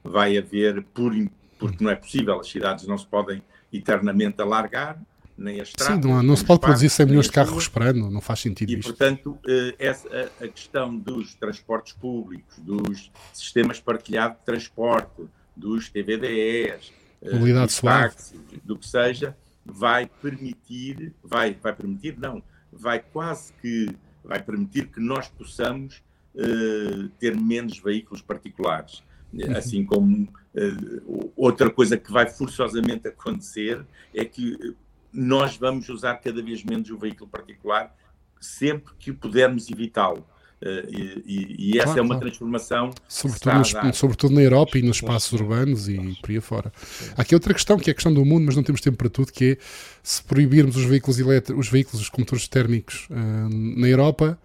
[0.03, 1.13] vai haver, por,
[1.59, 5.01] porque não é possível, as cidades não se podem eternamente alargar,
[5.37, 6.03] nem as estradas.
[6.03, 8.71] Sim, não, não se pode produzir 100 milhões de carros por ano, não faz sentido
[8.71, 8.89] e, isto.
[8.89, 15.25] portanto, eh, essa, a, questão dos transportes públicos, dos sistemas partilhados de transporte,
[15.57, 22.43] dos TVDEs, eh, Mobilidade dos táxis, do que seja, vai permitir, vai, vai permitir, não,
[22.73, 23.89] vai quase que,
[24.25, 26.03] vai permitir que nós possamos
[26.35, 29.03] uh, ter menos veículos particulares.
[29.33, 29.57] Uhum.
[29.57, 34.75] Assim como uh, outra coisa que vai forçosamente acontecer é que
[35.13, 37.95] nós vamos usar cada vez menos o veículo particular
[38.41, 40.25] sempre que pudermos evitá-lo.
[40.63, 42.27] Uh, e, e, essa claro, é uma claro.
[42.27, 46.71] transformação sobretudo, nos, sobretudo na Europa e nos espaços urbanos e por aí fora.
[47.17, 49.09] Há aqui outra questão que é a questão do mundo, mas não temos tempo para
[49.09, 49.57] tudo, que é
[50.03, 53.49] se proibirmos os veículos elétricos, os veículos, os condutores térmicos uh,
[53.81, 54.39] na Europa,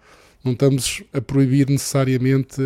[0.46, 2.56] não estamos a proibir necessariamente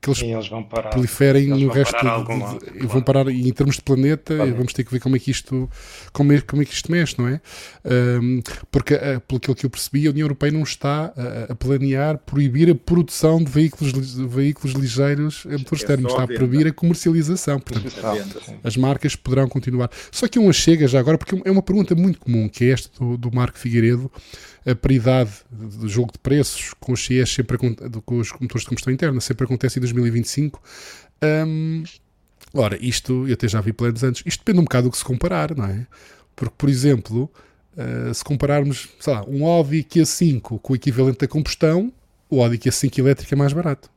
[0.00, 0.48] que eles, Sim, eles
[0.90, 4.84] proliferem eles no resto lado, e vão parar em termos de planeta e vamos ter
[4.84, 5.68] que ver como é que isto
[6.12, 7.40] como é, como é que isto mexe, não é?
[7.84, 12.18] Um, porque uh, pelo que eu percebi a União Europeia não está a, a planear
[12.18, 16.66] proibir a produção de veículos, de veículos ligeiros a motores é térmicos, está a proibir
[16.66, 17.92] a comercialização portanto,
[18.62, 19.90] as marcas poderão continuar.
[20.10, 22.90] Só que uma chega já agora, porque é uma pergunta muito comum que é esta
[22.98, 24.10] do, do Marco Figueiredo
[24.66, 28.92] a paridade do jogo de preços com os CIEs sempre com os motores de combustão
[28.92, 30.60] interna sempre acontece em 2025.
[31.22, 31.84] Um,
[32.52, 35.04] ora, isto, eu até já vi planos antes, isto depende um bocado do que se
[35.04, 35.86] comparar, não é?
[36.34, 37.30] Porque, por exemplo,
[37.76, 41.92] uh, se compararmos, sei lá, um Audi Q5 com o equivalente da combustão,
[42.28, 43.88] o Audi Q5 elétrico é mais barato.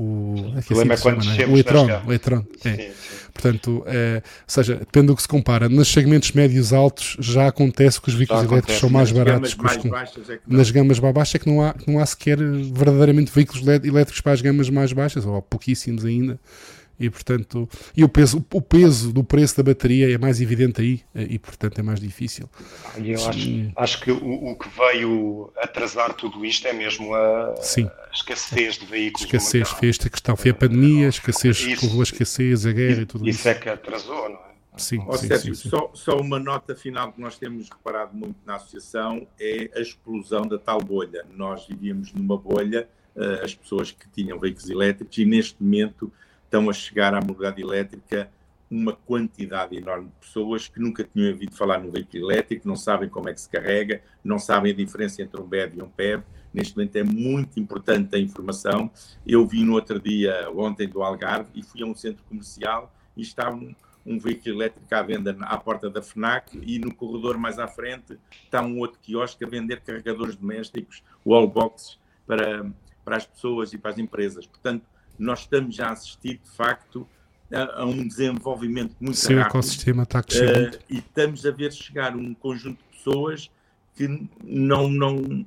[0.00, 1.46] O, é o problema é quando chama, é?
[1.46, 2.70] o e-tron, o e-tron, é.
[2.70, 2.88] Sim, sim.
[3.32, 5.68] Portanto, é, ou seja, depende do que se compara.
[5.68, 9.56] Nos segmentos médios altos já acontece que os veículos elétricos são mais baratos.
[9.56, 12.38] Mais os, baixas é nas gamas mais baixas é que não há, não há sequer
[12.38, 16.38] verdadeiramente veículos elétricos para as gamas mais baixas, ou pouquíssimos ainda
[16.98, 21.02] e portanto e o peso o peso do preço da bateria é mais evidente aí
[21.14, 22.48] e portanto é mais difícil
[22.96, 27.86] eu acho, acho que o, o, que veio atrasar tudo isto é mesmo a, Sim.
[27.86, 32.02] a escassez de veículos escassez foi esta questão foi a pandemia a escassez isso, a
[32.02, 35.26] escassez a guerra e, e tudo isso isso é que atrasou não é Sim, sim,
[35.26, 35.68] Sérgio, sim, sim.
[35.68, 40.42] Só, só uma nota final que nós temos reparado muito na associação é a explosão
[40.42, 41.26] da tal bolha.
[41.34, 46.12] Nós vivíamos numa bolha, uh, as pessoas que tinham veículos elétricos, e neste momento
[46.48, 48.30] estão a chegar à mobilidade elétrica
[48.70, 53.08] uma quantidade enorme de pessoas que nunca tinham ouvido falar no veículo elétrico, não sabem
[53.08, 56.22] como é que se carrega, não sabem a diferença entre um BEV e um PEV.
[56.52, 58.90] Neste momento é muito importante a informação.
[59.26, 63.22] Eu vi no outro dia, ontem, do Algarve, e fui a um centro comercial e
[63.22, 67.58] estava um, um veículo elétrico à venda à porta da FNAC e no corredor mais
[67.58, 72.70] à frente está um outro quiosque a vender carregadores domésticos, wallboxes, para,
[73.02, 74.46] para as pessoas e para as empresas.
[74.46, 74.84] Portanto,
[75.18, 77.06] nós estamos a assistir, de facto,
[77.52, 79.48] a, a um desenvolvimento muito Sim, rápido.
[79.48, 83.50] ecossistema está a crescer uh, E estamos a ver chegar um conjunto de pessoas
[83.94, 85.46] que não, não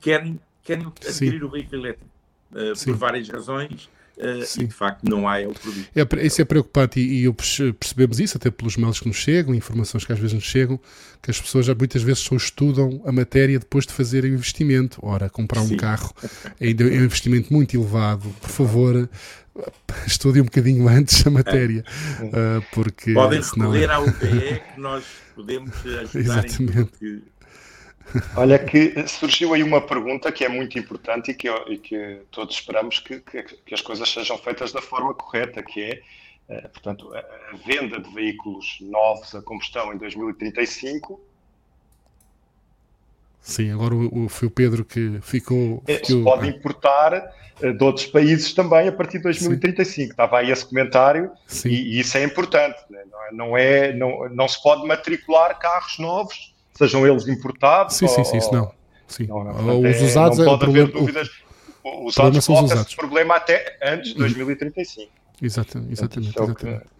[0.00, 1.44] querem, querem adquirir Sim.
[1.44, 2.10] o veículo elétrico
[2.52, 5.88] uh, por várias razões Uh, e de facto não há é o produto.
[5.94, 7.32] É, isso é preocupante e, e
[7.72, 10.78] percebemos isso até pelos mails que nos chegam, informações que às vezes nos chegam,
[11.20, 15.00] que as pessoas já muitas vezes só estudam a matéria depois de fazerem o investimento.
[15.02, 15.76] Ora, comprar um Sim.
[15.76, 16.14] carro
[16.60, 18.28] é, é um investimento muito elevado.
[18.40, 19.08] Por favor,
[20.06, 21.84] estudem um bocadinho antes a matéria.
[22.20, 22.24] É.
[22.24, 23.70] Uh, porque Podem senão...
[23.70, 26.92] recorrer ao UPE que nós podemos ajudar Exatamente.
[27.02, 27.22] em
[28.36, 32.54] Olha que surgiu aí uma pergunta que é muito importante e que, e que todos
[32.54, 36.02] esperamos que, que, que, as coisas sejam feitas da forma correta, que é,
[36.48, 41.20] eh, portanto, a, venda de veículos novos a combustão em 2035.
[43.40, 45.82] Sim, agora o, o, foi o Pedro que ficou...
[45.84, 46.04] ficou...
[46.04, 49.92] Se pode importar eh, de outros países também a partir de 2035.
[49.92, 50.10] Sim.
[50.10, 51.32] Estava aí esse comentário
[51.64, 52.78] e, e, isso é importante.
[52.88, 53.02] Né?
[53.10, 57.96] Não, é, não, é, não, não se pode matricular carros novos sejam eles importados.
[57.96, 58.70] Sim, ou, sim, sim, isso não.
[59.06, 59.26] Sim.
[59.26, 61.30] não, não os é, usados não é, pode haver dúvidas.
[61.82, 62.94] O, os usados são usados.
[62.94, 65.10] problema até antes de 2035.
[65.42, 66.30] Exatamente, exatamente.
[66.30, 66.66] exatamente.
[66.66, 66.94] É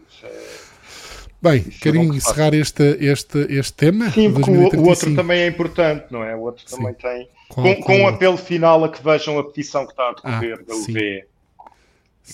[1.44, 4.10] Bem, querem é encerrar este, este, este tema?
[4.10, 6.34] Sim, porque o, outro também é importante, não é?
[6.34, 6.74] O outro sim.
[6.74, 7.28] também tem.
[7.50, 10.12] Qual, com, qual com um apelo final a que vejam a petição que está a
[10.14, 11.24] decorrer ah, da UVE.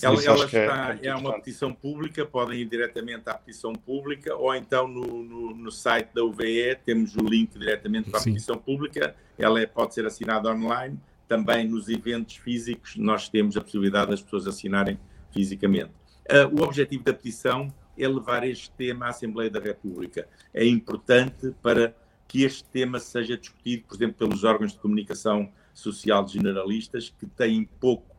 [0.02, 4.54] Ela, ela está, é, é, uma petição pública, podem ir diretamente à petição pública ou
[4.54, 8.32] então no, no, no site da UVE temos o link diretamente para a Sim.
[8.32, 9.16] petição pública.
[9.36, 10.96] Ela é, pode ser assinada online.
[11.26, 14.98] Também nos eventos físicos nós temos a possibilidade das pessoas assinarem
[15.32, 15.90] fisicamente.
[16.30, 20.28] Uh, o objetivo da petição é levar este tema à Assembleia da República.
[20.54, 21.94] É importante para
[22.28, 27.68] que este tema seja discutido, por exemplo, pelos órgãos de comunicação social generalistas que têm
[27.80, 28.09] pouco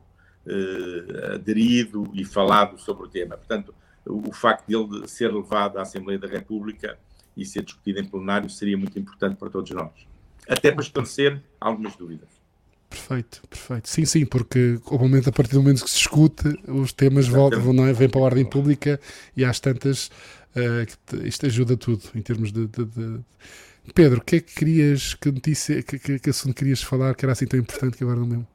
[0.46, 3.38] eh, aderido e falado sobre o tema.
[3.38, 3.74] Portanto,
[4.06, 6.98] o, o facto de ele ser levado à Assembleia da República
[7.36, 9.92] e ser discutido em plenário seria muito importante para todos nós.
[10.48, 12.30] Até para esclarecer algumas dúvidas.
[12.90, 13.88] Perfeito, perfeito.
[13.88, 17.88] Sim, sim, porque obviamente a partir do momento que se discute, os temas voltam, não
[17.88, 17.94] é?
[17.94, 19.00] vêm para a ordem pública
[19.36, 20.08] e às tantas
[20.56, 23.20] uh, isto ajuda tudo em termos de, de, de...
[23.96, 27.24] Pedro, o que é que querias, que notícia, que, que, que assunto querias falar que
[27.24, 28.48] era assim tão importante que agora não lembro?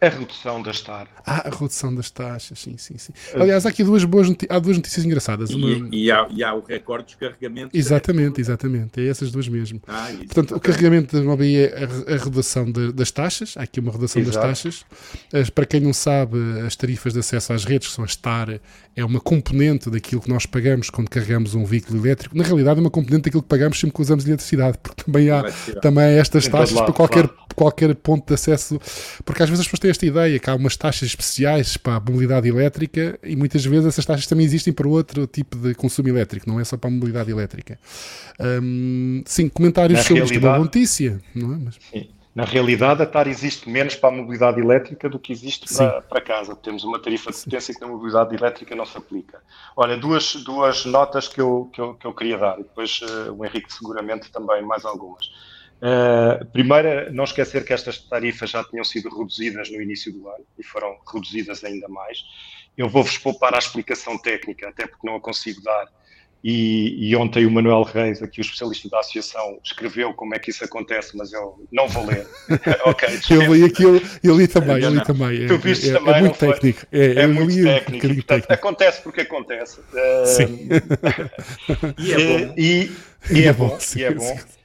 [0.00, 1.08] A redução das taxas.
[1.26, 3.12] Ah, a redução das taxas, sim, sim, sim.
[3.34, 5.50] Aliás, há aqui duas boas há duas notícias engraçadas.
[5.50, 5.88] Uma...
[5.90, 7.78] E, e, há, e, há, o recorde dos carregamentos.
[7.78, 9.00] Exatamente, exatamente.
[9.00, 9.80] É essas duas mesmo.
[9.88, 10.56] Ah, isso, Portanto, okay.
[10.56, 13.54] o carregamento da MOBI é a, a redução de, das taxas.
[13.56, 14.36] Há aqui uma redução Exato.
[14.36, 14.84] das taxas.
[15.32, 18.60] As, para quem não sabe, as tarifas de acesso às redes, que são as TAR,
[18.94, 22.36] é uma componente daquilo que nós pagamos quando carregamos um veículo elétrico.
[22.36, 25.42] Na realidade, é uma componente daquilo que pagamos sempre que usamos eletricidade, porque também há
[25.80, 27.46] também há estas taxas lado, para qualquer, claro.
[27.54, 28.80] qualquer ponto de acesso.
[29.24, 32.00] Porque às vezes as pessoas têm esta ideia que há umas taxas especiais para a
[32.00, 36.48] mobilidade elétrica e muitas vezes essas taxas também existem para outro tipo de consumo elétrico,
[36.48, 37.78] não é só para a mobilidade elétrica.
[38.40, 41.58] Hum, sim, comentários Na sobre isto é uma notícia, não é?
[41.58, 41.78] Mas...
[41.90, 42.08] Sim.
[42.38, 46.20] Na realidade, a TAR existe menos para a mobilidade elétrica do que existe para, para,
[46.20, 46.54] casa.
[46.54, 49.42] Temos uma tarifa de potência que na mobilidade elétrica não se aplica.
[49.76, 53.32] Olha, duas, duas notas que eu, que eu, que eu queria dar, e depois uh,
[53.36, 55.28] o Henrique seguramente também mais algumas.
[55.80, 60.44] Uh, primeiro, não esquecer que estas tarifas já tinham sido reduzidas no início do ano
[60.58, 62.18] e foram reduzidas ainda mais.
[62.76, 65.88] Eu vou-vos poupar a explicação técnica, até porque não a consigo dar
[66.42, 70.50] e, e, ontem o Manuel Reis, aqui o especialista da associação, escreveu como é que
[70.50, 72.28] isso acontece, mas eu não vou ler.
[72.86, 75.48] ok, eu li aquilo, eu li também, eu li também.
[75.48, 76.86] Tu viste é, também, é muito técnico.
[76.92, 78.06] É, é muito técnico.
[78.06, 78.52] Um portanto, técnico.
[78.52, 79.80] Acontece porque acontece.
[80.26, 80.68] Sim.
[81.98, 82.54] e é bom.
[82.56, 82.92] E,
[83.30, 83.78] e é bom.
[83.96, 84.32] E é bom.
[84.32, 84.57] Uh,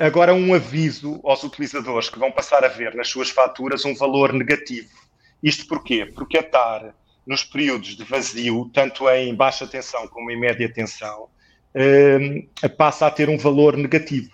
[0.00, 4.32] agora, um aviso aos utilizadores que vão passar a ver nas suas faturas um valor
[4.32, 4.88] negativo.
[5.42, 6.06] Isto porquê?
[6.06, 6.94] Porque a TAR
[7.26, 11.28] nos períodos de vazio, tanto em baixa tensão como em média tensão,
[11.74, 14.32] uh, passa a ter um valor negativo.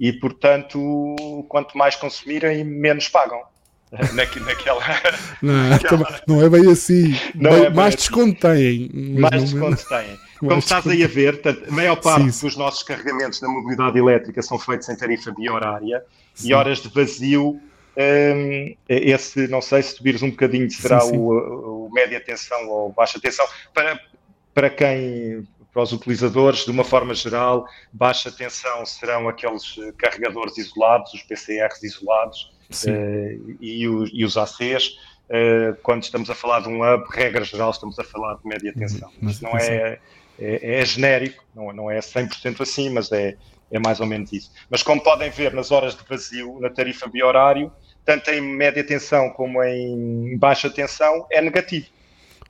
[0.00, 1.14] E, portanto,
[1.48, 3.42] quanto mais consumirem, menos pagam.
[4.14, 4.82] naquela,
[5.42, 6.20] não, naquela...
[6.26, 7.14] não é bem assim.
[7.34, 7.96] Não bem, é bem mais assim.
[7.98, 8.90] desconto têm.
[9.18, 10.18] Mais desconto têm.
[10.40, 14.42] Como estás aí a ver, a maior parte sim, dos nossos carregamentos da mobilidade elétrica
[14.42, 16.02] são feitos em tarifa biorária
[16.34, 16.48] sim.
[16.48, 17.60] e horas de vazio
[17.96, 21.16] um, esse, não sei se subires um bocadinho, será sim, sim.
[21.18, 23.46] O, o, média tensão ou baixa tensão.
[23.74, 24.00] Para,
[24.54, 31.12] para quem, para os utilizadores, de uma forma geral, baixa tensão serão aqueles carregadores isolados,
[31.12, 32.50] os PCRs isolados
[32.84, 34.98] uh, e, os, e os ACs.
[35.28, 38.72] Uh, quando estamos a falar de um hub, regra geral, estamos a falar de média
[38.72, 39.10] tensão.
[39.20, 39.98] Mas não é,
[40.38, 43.36] é, é, genérico, não, não é 100% assim, mas é,
[43.70, 44.52] é mais ou menos isso.
[44.68, 47.72] Mas como podem ver nas horas de vazio, na tarifa biorário,
[48.04, 51.86] tanto em média tensão como em baixa tensão, é negativo.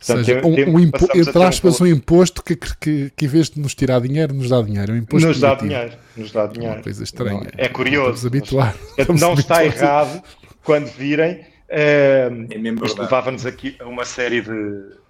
[0.04, 3.48] Portanto, seja, um, um impo entre aspas, um, um imposto que, que, que, em vez
[3.48, 4.92] de nos tirar dinheiro, nos dá dinheiro.
[4.92, 5.70] Um imposto nos negativo.
[5.70, 6.02] dá dinheiro.
[6.16, 6.74] Nos dá dinheiro.
[6.76, 7.50] Uma coisa estranha.
[7.56, 8.26] É curioso.
[8.26, 8.74] habituar.
[9.18, 10.22] não está errado
[10.64, 11.40] quando virem.
[11.68, 15.02] Uh, é isto levava-nos aqui a uma série de.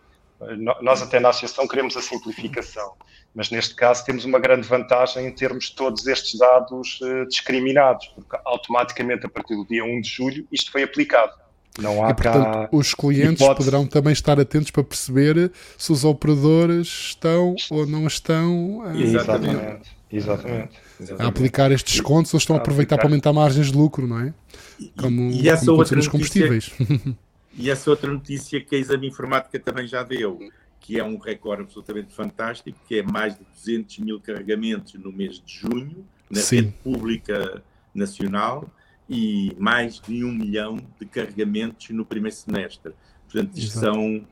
[0.83, 2.93] Nós, até na associação, queremos a simplificação.
[3.35, 8.37] Mas neste caso temos uma grande vantagem em termos todos estes dados uh, discriminados, porque
[8.45, 11.33] automaticamente a partir do dia 1 de julho isto foi aplicado.
[11.79, 13.57] Não há e, portanto, cá os clientes hipótese...
[13.57, 19.91] poderão também estar atentos para perceber se os operadores estão ou não estão a, exatamente,
[20.13, 20.79] exatamente,
[21.19, 24.35] a aplicar estes descontos ou estão a, aproveitar para aumentar margens de lucro, não é?
[24.99, 26.71] Como, e, e essa como outra notícia, combustíveis.
[27.55, 30.39] E essa outra notícia que a Exame Informática também já deu,
[30.81, 35.35] que é um recorde absolutamente fantástico, que é mais de 200 mil carregamentos no mês
[35.45, 36.57] de junho, na Sim.
[36.57, 37.63] rede pública
[37.95, 38.69] nacional,
[39.09, 42.93] e mais de um milhão de carregamentos no primeiro semestre.
[43.31, 44.25] Portanto, isto são uh,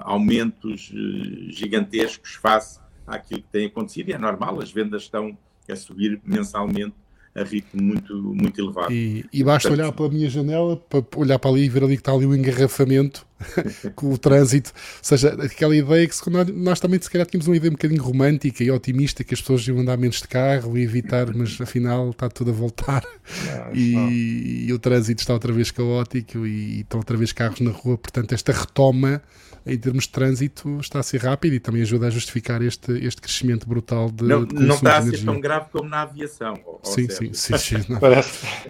[0.00, 5.36] aumentos uh, gigantescos face àquilo que tem acontecido, e é normal, as vendas estão
[5.68, 6.94] a subir mensalmente
[7.34, 8.92] a ritmo muito, muito elevado.
[8.92, 11.96] E, e basta Portanto, olhar pela minha janela, para olhar para ali e ver ali
[11.96, 13.26] que está ali o um engarrafamento
[13.96, 14.70] com o trânsito.
[14.74, 18.02] Ou seja, aquela ideia que nós, nós, também se calhar tínhamos uma ideia um bocadinho
[18.02, 22.10] romântica e otimista que as pessoas iam andar menos de carro e evitar, mas afinal
[22.10, 23.02] está tudo a voltar
[23.46, 27.60] não, e, e, o trânsito está outra vez caótico e, e estão outra vez carros
[27.60, 27.96] na rua.
[27.96, 29.22] Portanto, esta retoma
[29.64, 33.20] em termos de trânsito está a ser rápido e também ajuda a justificar este, este
[33.20, 37.08] crescimento brutal de não, de não está a ser tão grave como na aviação sim,
[37.08, 37.98] sim, sim, sim, na,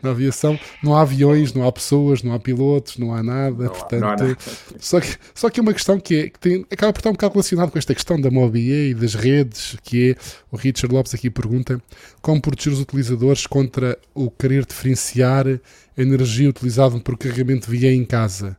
[0.03, 3.71] na, aviação não há aviões, não há pessoas não há pilotos, não há nada não
[3.71, 4.39] portanto, há, nada.
[4.79, 7.33] Só, que, só que uma questão que, é, que tem, acaba por estar um bocado
[7.35, 10.17] relacionado com esta questão da MOBIA e das redes que é,
[10.51, 11.81] o Richard Lopes aqui pergunta
[12.21, 18.05] como proteger os utilizadores contra o querer diferenciar a energia utilizada por carregamento via em
[18.05, 18.57] casa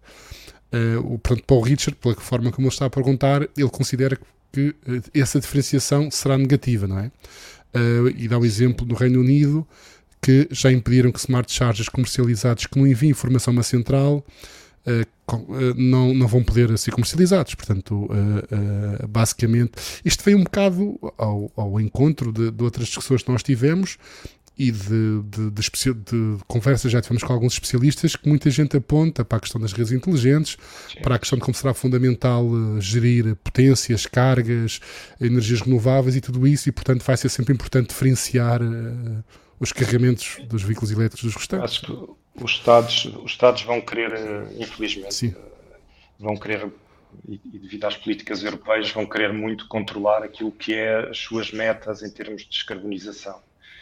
[0.73, 4.17] Uh, portanto, para o Richard, pela forma como ele está a perguntar, ele considera
[4.51, 7.11] que uh, essa diferenciação será negativa, não é?
[7.75, 9.67] Uh, e dá o exemplo do Reino Unido,
[10.19, 14.25] que já impediram que smart chargers comercializados que não enviem informação a central
[15.77, 17.55] não, não vão poder ser comercializados.
[17.55, 18.09] Portanto,
[19.09, 19.71] basicamente,
[20.03, 23.97] isto veio um bocado ao, ao encontro de, de outras discussões que nós tivemos
[24.57, 29.25] e de, de, de, de, conversas já tivemos com alguns especialistas que muita gente aponta
[29.25, 30.57] para a questão das redes inteligentes,
[30.91, 31.01] Sim.
[31.01, 34.79] para a questão de como será fundamental uh, gerir potências, cargas,
[35.19, 39.23] energias renováveis e tudo isso, e portanto vai ser sempre importante diferenciar uh,
[39.59, 41.65] os carregamentos dos veículos elétricos dos restantes.
[41.65, 45.35] Acho que os Estados, os Estados vão querer, uh, infelizmente,
[46.19, 46.71] vão querer
[47.27, 52.01] e, devido às políticas europeias, vão querer muito controlar aquilo que é as suas metas
[52.03, 53.39] em termos de descarbonização.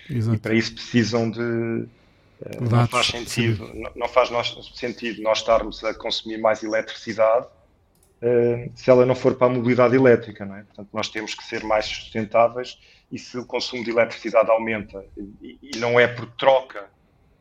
[0.10, 0.36] Exato.
[0.36, 1.40] E para isso precisam de.
[1.40, 7.46] Uh, não faz sentido, não, não, faz nós, sentido nós estarmos a consumir mais eletricidade
[8.22, 10.64] uh, se ela não for para a mobilidade elétrica, não é?
[10.64, 12.80] Portanto, nós temos que ser mais sustentáveis
[13.12, 15.06] e se o consumo de eletricidade aumenta
[15.42, 16.90] e, e não é por troca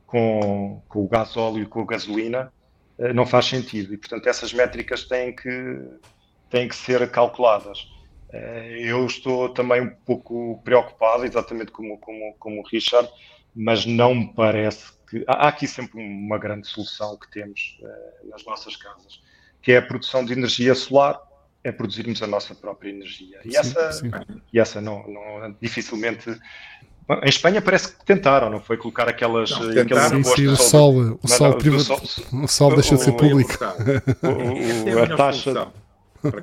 [0.06, 2.52] com, com o gás óleo e com a gasolina,
[2.98, 3.94] uh, não faz sentido.
[3.94, 5.80] E, portanto, essas métricas têm que,
[6.50, 7.88] têm que ser calculadas.
[8.32, 13.08] Eh, eu estou também um pouco preocupado, exatamente como, como, como o Richard,
[13.54, 15.24] mas não me parece que.
[15.26, 19.20] Há aqui sempre uma grande solução que temos uh, nas nossas casas,
[19.60, 21.20] que é a produção de energia solar,
[21.64, 23.40] é produzirmos a nossa própria energia.
[23.44, 24.10] E sim, essa, sim.
[24.52, 26.30] E essa não, não, dificilmente.
[27.24, 28.76] Em Espanha parece que tentaram, não foi?
[28.76, 29.50] Colocar aquelas.
[29.50, 32.00] Não, sim, sim, o sol, o sol, o sol,
[32.44, 33.52] o sol deixa de ser público.
[34.22, 35.72] O, a taxa.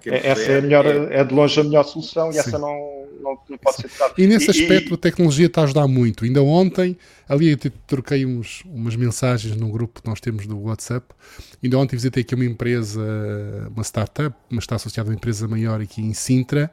[0.05, 3.57] Essa é, a melhor, é de longe a melhor solução e essa não, não, não
[3.57, 4.13] pode ser tocada.
[4.17, 6.25] E nesse e, aspecto e, a tecnologia está a ajudar muito.
[6.25, 6.97] Ainda ontem,
[7.27, 11.05] ali eu troquei uns, umas mensagens num grupo que nós temos do WhatsApp.
[11.63, 13.01] Ainda ontem visitei aqui uma empresa,
[13.73, 16.71] uma startup, mas está associada a uma empresa maior aqui em Sintra,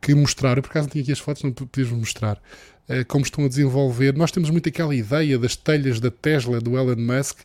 [0.00, 2.42] que mostraram, por acaso não tinha aqui as fotos, não podias mostrar,
[2.88, 4.16] eh, como estão a desenvolver.
[4.16, 7.40] Nós temos muito aquela ideia das telhas da Tesla, do Elon Musk.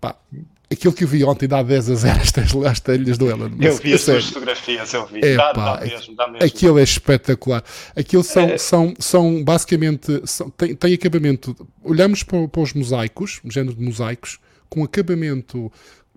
[0.00, 0.16] Pá,
[0.70, 3.62] aquilo que eu vi ontem dá 10 a 0 às telhas do Elon Musk.
[3.62, 5.20] Eu vi as suas fotografias, eu vi.
[5.22, 6.46] É, dá, pá, dá mesmo, dá mesmo.
[6.46, 7.62] Aquilo é espetacular.
[7.96, 8.58] Aquilo são, é.
[8.58, 13.82] são, são basicamente, são, tem, tem acabamento, olhamos para, para os mosaicos, um género de
[13.82, 14.38] mosaicos,
[14.68, 15.70] com acabamento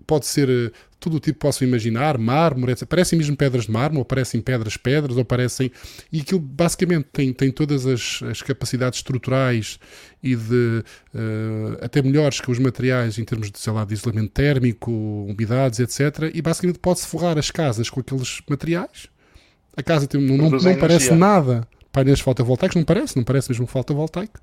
[0.08, 2.88] pode ser eh, todo o tipo que possam imaginar, mármore, etc.
[2.88, 5.70] Parecem mesmo pedras de mármore, ou parecem pedras pedras, ou parecem...
[6.10, 9.78] E aquilo basicamente tem, tem todas as, as capacidades estruturais
[10.22, 10.82] e de...
[11.14, 15.78] Uh, até melhores que os materiais em termos de, sei lá, de isolamento térmico, umidades,
[15.78, 16.30] etc.
[16.34, 19.08] E basicamente pode-se forrar as casas com aqueles materiais.
[19.76, 21.68] A casa tem, não, não, não parece nada
[21.98, 24.38] painéis fotovoltaicos, não parece, não parece mesmo fotovoltaico.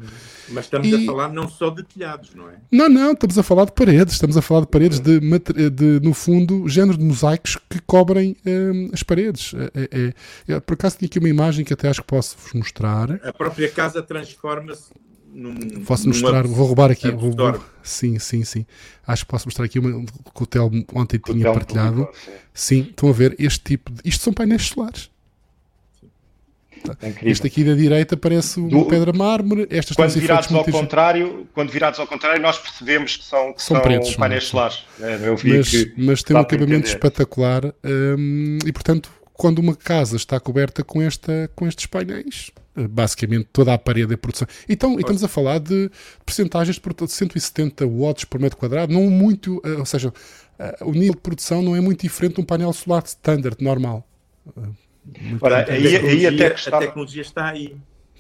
[0.49, 0.95] Mas estamos e...
[0.95, 2.56] a falar não só de telhados, não é?
[2.70, 5.20] Não, não, estamos a falar de paredes, estamos a falar de paredes de,
[5.70, 9.53] de no fundo, género de mosaicos que cobrem hum, as paredes.
[9.74, 12.53] É, é, é, por acaso tinha aqui uma imagem que até acho que posso vos
[12.53, 13.12] mostrar.
[13.24, 14.91] A própria casa transforma-se
[15.34, 17.10] num, posso mostrar, vou roubar aqui.
[17.12, 18.66] Vou, vou, sim, sim, sim.
[19.08, 22.08] Acho que posso mostrar aqui uma que o Tel ontem tinha partilhado.
[22.14, 22.32] sim.
[22.53, 24.01] sim, estão a ver este tipo de.
[24.03, 25.10] Isto são painéis solares.
[27.01, 29.67] É este aqui da direita parece uma Do, pedra mármore.
[29.69, 33.75] Estas quando virados ao contrário, quando virados ao contrário, nós percebemos que são, que são,
[33.75, 34.83] são pretos, painéis solares.
[34.99, 40.83] É, mas, mas tem um acabamento espetacular hum, e, portanto, quando uma casa está coberta
[40.83, 42.51] com, esta, com estes painéis,
[42.89, 44.47] basicamente toda a parede é produção.
[44.67, 45.89] Então, e estamos a falar de
[46.25, 50.13] percentagens de 170 watts por metro quadrado, não muito, eh, ou seja,
[50.59, 54.05] eh, o nível de produção não é muito diferente de um painel solar standard normal.
[55.41, 57.78] Ora, aí, aí a, tecnologia, a tecnologia está aí,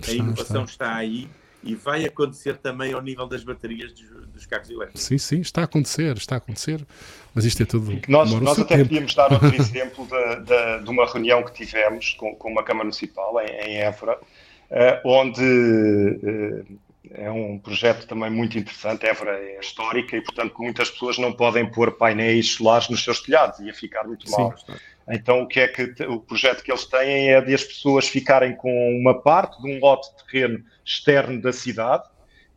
[0.07, 0.85] a inovação está.
[0.85, 0.95] está.
[0.95, 1.29] aí
[1.65, 5.01] e vai acontecer também ao nível das baterias dos, dos, carros elétricos.
[5.01, 6.85] Sim, sim, está a acontecer, está a acontecer,
[7.33, 7.99] mas isto é tudo.
[8.07, 8.89] Nós, nós até tempo.
[8.89, 12.85] podíamos dar outro exemplo de, de, de, uma reunião que tivemos com, com uma Câmara
[12.85, 16.65] Municipal em, em Évora, uh, onde uh,
[17.11, 19.05] é um projeto também muito interessante.
[19.05, 23.59] Évora é histórica e, portanto, muitas pessoas não podem pôr painéis solares nos seus telhados,
[23.59, 24.55] ia ficar muito mal.
[24.57, 24.73] Sim,
[25.07, 28.55] então, o que é que o projeto que eles têm é de as pessoas ficarem
[28.55, 32.03] com uma parte de um lote de terreno externo da cidade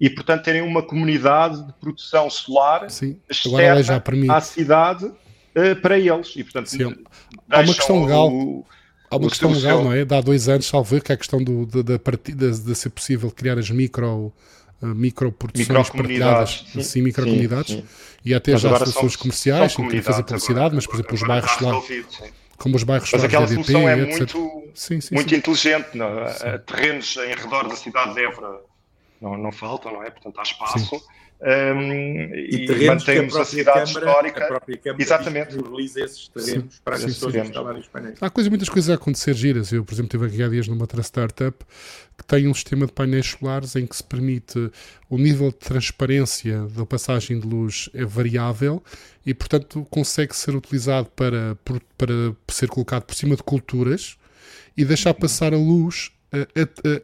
[0.01, 6.34] e, portanto, terem uma comunidade de produção solar Sim, externa à cidade uh, para eles.
[6.36, 6.94] E, portanto, Sim,
[7.51, 8.32] há uma questão legal.
[8.32, 8.64] O,
[9.11, 10.04] há uma questão legal, não é?
[10.04, 13.30] De há dois anos, salvo que é a questão do, da, partida, de ser possível
[13.30, 14.32] criar as micro,
[14.82, 17.82] uh, microproduções partilhadas, sim, assim, microcomunidades,
[18.24, 21.22] e até mas já soluções comerciais, não quero fazer publicidade, agora, mas, por exemplo, os
[21.22, 21.82] bairros lá
[22.59, 24.34] como os bairros Mas aquela GDP, solução é etc.
[24.34, 25.90] muito, sim, sim, muito inteligente.
[25.94, 26.24] Não?
[26.24, 26.59] É?
[26.59, 28.61] Terrenos em redor da cidade de Évora
[29.20, 30.11] não, não faltam, não é?
[30.11, 31.02] Portanto, há espaço.
[31.41, 34.45] Um, e, e mantemos a, a cidade Câmara, histórica.
[34.45, 35.57] A própria Câmara Exatamente.
[35.57, 38.18] realiza esses terrenos sim, para as pessoas instalarem os painéis.
[38.20, 39.72] Há coisa, muitas coisas a acontecer giras.
[39.72, 41.64] Eu, por exemplo, estive aqui há dias numa outra startup
[42.16, 44.70] que tem um sistema de painéis solares em que se permite
[45.09, 48.82] o nível de transparência da passagem de luz é variável
[49.24, 51.57] e, portanto, consegue ser utilizado para,
[51.97, 54.16] para ser colocado por cima de culturas
[54.76, 56.11] e deixar passar a luz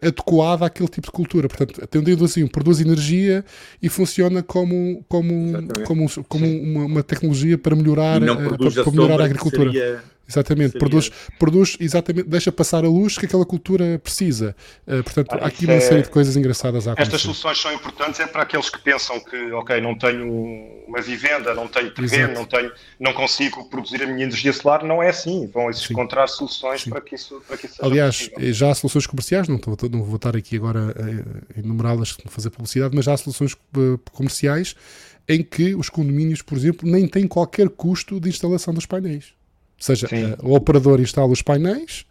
[0.02, 1.48] adequada àquele tipo de cultura.
[1.48, 3.44] Portanto, atendendo assim, produz energia
[3.82, 5.52] e funciona como, como,
[5.86, 9.72] como, como uma, uma, tecnologia para melhorar, para, para melhorar a agricultura.
[9.72, 10.78] Seria Exatamente, Seria...
[10.80, 14.56] produz, produz, exatamente, deixa passar a luz que aquela cultura precisa.
[14.86, 15.80] Uh, portanto, ah, há aqui uma é...
[15.80, 17.08] série de coisas engraçadas a acontecer.
[17.08, 20.26] Estas soluções são importantes é para aqueles que pensam que, ok, não tenho
[20.86, 24.82] uma vivenda, não tenho terreno, não, tenho, não consigo produzir a minha energia solar.
[24.84, 25.46] Não é assim.
[25.52, 28.52] Vão encontrar soluções para que, isso, para que isso seja Aliás, possível.
[28.52, 30.94] já há soluções comerciais, não, estou, não vou estar aqui agora
[31.56, 34.74] a enumerá-las, fazer publicidade, mas já há soluções eh, comerciais
[35.28, 39.32] em que os condomínios, por exemplo, nem têm qualquer custo de instalação dos painéis.
[39.78, 42.04] Ou seja, uh, o operador instala os painéis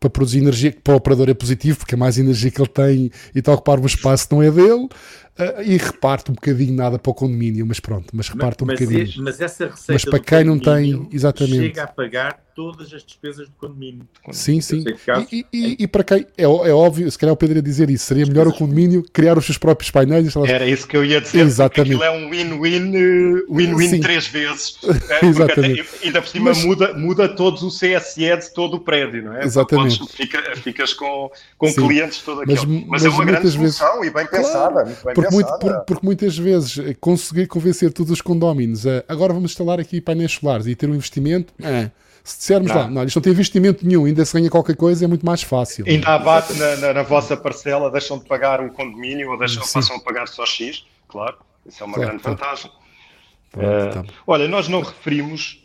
[0.00, 2.68] para produzir energia, que para o operador é positivo, porque é mais energia que ele
[2.68, 4.88] tem e está a ocupar um espaço que não é dele.
[5.38, 8.84] Uh, e reparte um bocadinho nada para o condomínio, mas pronto, mas reparte mas, um
[8.84, 9.06] bocadinho.
[9.06, 11.56] Mas, mas essa receita mas para quem não tem, exatamente.
[11.56, 14.06] chega a pagar todas as despesas do condomínio.
[14.30, 14.84] Sim, sim.
[15.30, 18.04] e, e, e, para quem, é, é, óbvio, se calhar o Pedro ia dizer isso,
[18.04, 20.34] seria melhor o condomínio criar os seus próprios painéis.
[20.36, 21.94] Era isso que eu ia dizer, Exatamente.
[21.94, 24.78] aquilo é um win-win, eh, win-win três vezes.
[25.12, 25.80] É, Exatamente.
[25.80, 29.36] Até, ainda por cima mas, muda, muda todos o CSE de todo o prédio, não
[29.36, 29.44] é?
[29.44, 29.98] Exatamente.
[29.98, 32.66] Podes, fica, ficas com, com clientes todo aquilo.
[32.66, 34.70] Mas, mas, é uma grande solução vezes, e bem pensada.
[34.72, 35.34] Claro, muito bem porque.
[35.34, 39.80] Muito, por, porque muitas vezes eh, conseguir convencer todos os condóminos a agora vamos instalar
[39.80, 41.52] aqui painéis solares e ter um investimento.
[41.62, 41.90] É,
[42.24, 42.76] se dissermos não.
[42.76, 45.42] lá, não, isto não tem investimento nenhum, ainda se ganha qualquer coisa, é muito mais
[45.42, 45.84] fácil.
[45.88, 49.96] Ainda abate na, na, na, vossa parcela, deixam de pagar um condomínio ou deixam, passam
[49.96, 52.38] a pagar só X, claro, isso é uma claro, grande claro.
[52.38, 52.70] vantagem.
[53.50, 55.64] Pronto, uh, olha, nós não referimos,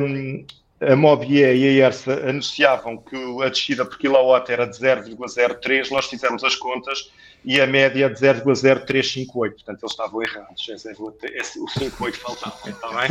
[0.00, 0.44] um,
[0.80, 6.06] a Mobier e a ERSA anunciavam que a descida por quilowatt era de 0,03, nós
[6.06, 7.10] fizemos as contas
[7.44, 9.32] e a média de 0,0358.
[9.32, 10.68] Portanto, eles estavam errados.
[11.58, 13.08] O 58 faltava, está bem?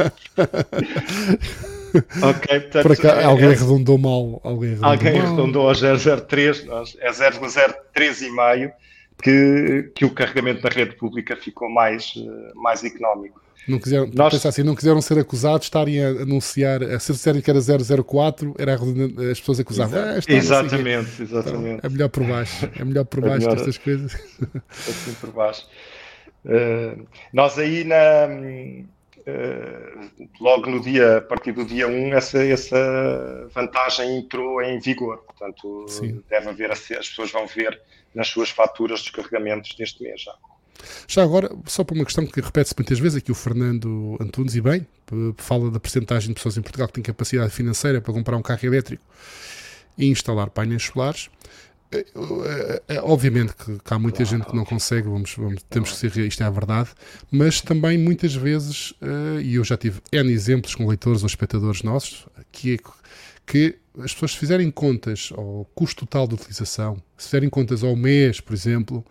[2.30, 4.42] ok, portanto, Por é, alguém arredondou mal.
[4.44, 6.66] Alguém arredondou, alguém arredondou ao 003,
[7.00, 8.74] é 0,03,5
[9.22, 13.42] que, que o carregamento da rede pública ficou mais, eh, mais económico.
[13.68, 14.46] Não quiseram, Nós...
[14.46, 18.76] assim, não quiseram ser acusados estarem a anunciar, a se disserem que era 004, era
[18.76, 20.00] as pessoas acusavam.
[20.00, 21.78] Ah, exatamente, assim, exatamente.
[21.78, 23.80] Então, é melhor por baixo, é melhor por é baixo é melhor...
[23.80, 24.14] coisas.
[24.70, 25.68] Assim por baixo.
[26.46, 28.28] Uh, nós aí na,
[29.26, 35.24] uh, logo no dia, a partir do dia 1, essa, essa vantagem entrou em vigor.
[35.26, 36.24] Portanto, Sim.
[36.30, 37.82] deve haver, as pessoas vão ver
[38.14, 40.36] nas suas faturas dos carregamentos deste mês já.
[41.08, 44.62] Já agora, só para uma questão que repete-se muitas vezes, aqui o Fernando Antunes, e
[44.62, 44.86] bem,
[45.38, 48.66] fala da percentagem de pessoas em Portugal que têm capacidade financeira para comprar um carro
[48.66, 49.04] elétrico
[49.98, 51.30] e instalar painéis solares.
[51.92, 55.92] É, é, é, obviamente que, há muita claro, gente que não consegue, vamos, vamos, temos
[55.92, 56.90] que ser isto é a verdade,
[57.32, 58.94] mas também muitas vezes,
[59.42, 62.78] e eu já tive N exemplos com leitores ou espectadores nossos, que, é,
[63.46, 67.96] que as pessoas se fizerem contas ao custo total de utilização, se fizerem contas ao
[67.96, 69.06] mês, por exemplo,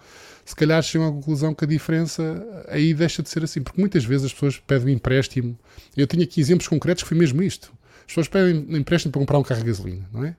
[0.45, 4.05] se calhar chegam à conclusão que a diferença aí deixa de ser assim, porque muitas
[4.05, 5.59] vezes as pessoas pedem empréstimo.
[5.97, 7.73] Eu tinha aqui exemplos concretos que foi mesmo isto.
[8.01, 10.37] As pessoas pedem empréstimo para comprar um carro de gasolina, não é?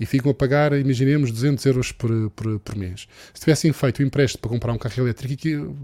[0.00, 3.06] E ficam a pagar, imaginemos, 200 euros por, por, por mês.
[3.32, 5.76] Se tivessem feito o um empréstimo para comprar um carro elétrico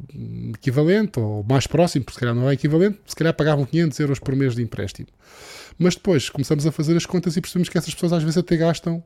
[0.53, 4.19] equivalente, ou mais próximo, porque se calhar não é equivalente, se calhar pagavam 500 euros
[4.19, 5.07] por mês de empréstimo.
[5.79, 8.57] Mas depois começamos a fazer as contas e percebemos que essas pessoas às vezes até
[8.57, 9.05] gastam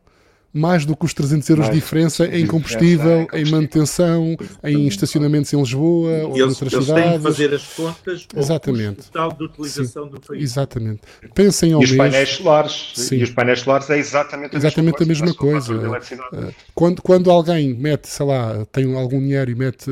[0.55, 5.53] mais do que os 300 euros mais de diferença em combustível, em manutenção, em estacionamentos
[5.53, 7.05] em Lisboa ou eles, noutras eles cidades.
[7.05, 9.03] Têm que fazer as contas Exatamente.
[9.11, 10.11] total de utilização Sim.
[10.11, 10.43] do país.
[10.43, 11.01] Exatamente.
[11.35, 11.91] Pensem ao e mês.
[11.91, 13.17] Os painéis solares, Sim.
[13.17, 15.73] E os painéis solares é exatamente a exatamente mesma coisa.
[15.73, 16.49] A mesma coisa.
[16.49, 19.91] Eh, quando, quando alguém mete, sei lá, tem algum dinheiro e mete,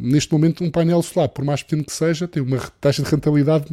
[0.00, 3.66] neste momento, um painel solar, por mais pequeno que seja, tem uma taxa de rentabilidade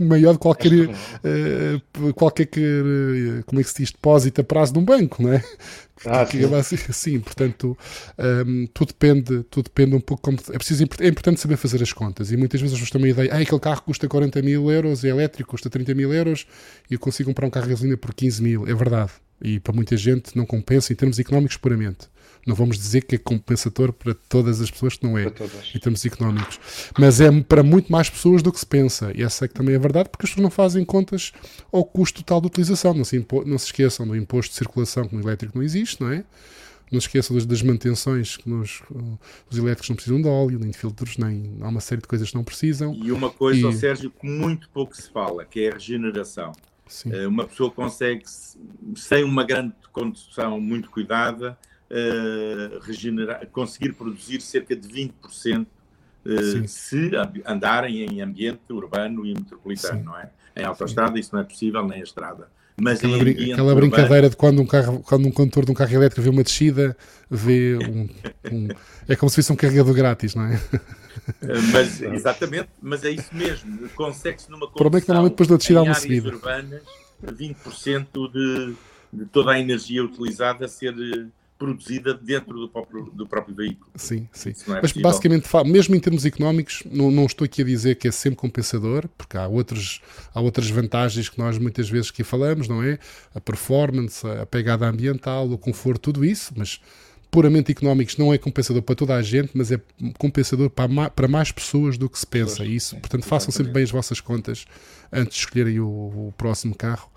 [0.00, 4.78] maior de qualquer, uh, qualquer eh, como é que se diz, depósito a prazo de
[4.78, 5.42] um banco, não é?
[6.06, 6.76] Ah, sim.
[6.88, 7.76] Assim, portanto,
[8.46, 10.38] um, tudo, depende, tudo depende um pouco como.
[10.52, 13.08] É, preciso, é importante saber fazer as contas e muitas vezes as pessoas têm uma
[13.08, 16.46] ideia: ah, aquele carro custa 40 mil euros, é elétrico, custa 30 mil euros
[16.90, 18.66] e eu consigo comprar um carro de gasolina por 15 mil.
[18.66, 19.12] É verdade.
[19.40, 22.08] E para muita gente não compensa em termos económicos puramente.
[22.46, 25.26] Não vamos dizer que é compensador para todas as pessoas, que não é,
[25.74, 26.60] em termos económicos.
[26.98, 29.12] Mas é para muito mais pessoas do que se pensa.
[29.14, 31.32] E essa é que também é verdade, porque as pessoas não fazem contas
[31.72, 32.92] ao custo total de utilização.
[32.92, 36.10] Não se, não se esqueçam do imposto de circulação, que no elétrico não existe, não
[36.10, 36.24] é?
[36.92, 38.82] Não se esqueçam das, das manutenções, que nos,
[39.50, 42.30] os elétricos não precisam de óleo, nem de filtros, nem há uma série de coisas
[42.30, 42.94] que não precisam.
[42.94, 43.72] E uma coisa, e...
[43.72, 46.52] Sérgio, que muito pouco se fala, que é a regeneração.
[46.86, 47.12] Sim.
[47.12, 48.24] Eh, uma pessoa consegue,
[48.94, 51.58] sem uma grande condução muito cuidada,
[52.82, 55.66] regenerar, conseguir produzir cerca de 20% uh,
[56.26, 57.10] eh, se
[57.46, 60.04] andarem em ambiente urbano e metropolitano, Sim.
[60.04, 60.30] não é?
[60.56, 62.48] Em autoestrada isso não é possível, nem a estrada.
[62.76, 65.94] Mas aquela, brin aquela brincadeira de quando um, carro, quando um condutor de um carro
[65.94, 66.96] elétrico vê uma descida,
[67.30, 68.08] vê um,
[68.52, 68.68] um
[69.08, 70.60] é como se fosse um carregador grátis, não é?
[71.40, 73.88] Eh, mas, exatamente, mas é isso mesmo.
[73.90, 76.28] Consegue-se numa problema é que normalmente depois da descida há uma subida.
[76.28, 76.82] urbanas,
[77.24, 78.74] 20% de,
[79.12, 80.92] de toda a energia utilizada ser
[81.58, 83.90] produzida dentro do próprio, do próprio veículo.
[83.94, 84.50] Sim, sim.
[84.68, 88.10] É Mas basicamente, mesmo em termos económicos, não, não, estou aqui a dizer que é
[88.10, 90.00] sempre compensador, porque há, outros,
[90.34, 92.98] há outras vantagens que nós muitas vezes aqui falamos, não é?
[93.34, 96.80] A performance, a pegada ambiental, o conforto, tudo isso, mas
[97.30, 99.80] puramente económicos não é compensador para toda a gente, mas é
[100.18, 102.64] compensador para, para mais pessoas do que se pensa.
[102.64, 104.66] Isso, portanto, façam sempre bem as vossas contas
[105.12, 107.10] antes de escolherem o, o próximo carro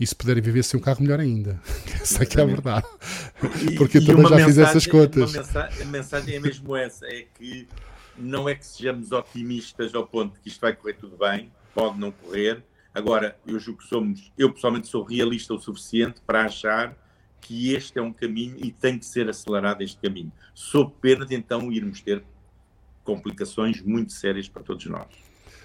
[0.00, 1.60] e se puderem viver sem um carro, melhor ainda.
[2.00, 2.86] Essa é que é a verdade.
[3.76, 5.32] Porque eu também já fiz essas contas.
[5.32, 7.68] Mensagem, a mensagem é mesmo essa: é que
[8.16, 11.98] não é que sejamos otimistas ao ponto de que isto vai correr tudo bem, pode
[11.98, 12.64] não correr.
[12.94, 16.96] Agora, eu julgo que somos, eu pessoalmente sou realista o suficiente para achar
[17.40, 21.34] que este é um caminho e tem que ser acelerado este caminho, sob pena de
[21.34, 22.22] então irmos ter
[23.04, 25.06] complicações muito sérias para todos nós.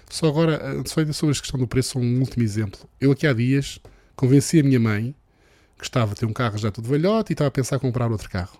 [0.08, 2.78] Só agora, eh, só ainda sobre a questão do preço, um último exemplo.
[3.00, 3.80] Eu aqui há dias
[4.16, 5.14] convenci a minha mãe
[5.78, 8.10] que estava a ter um carro já todo velhote e estava a pensar em comprar
[8.10, 8.58] outro carro.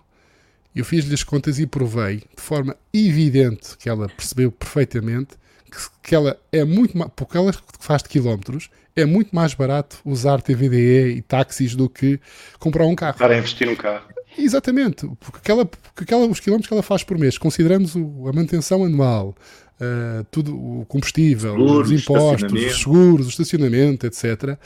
[0.75, 5.35] Eu fiz-lhe as contas e provei de forma evidente que ela percebeu perfeitamente
[5.71, 9.97] que, que ela é muito mais, porque ela faz de quilómetros, é muito mais barato
[10.05, 12.19] usar TVDE e táxis do que
[12.59, 13.17] comprar um carro.
[13.17, 14.05] Para investir num carro.
[14.37, 18.33] Exatamente, porque, aquela, porque aquela, os quilómetros que ela faz por mês, consideramos o, a
[18.33, 19.35] manutenção anual,
[19.81, 24.59] uh, tudo, o combustível, os impostos, os seguros, o estacionamento, etc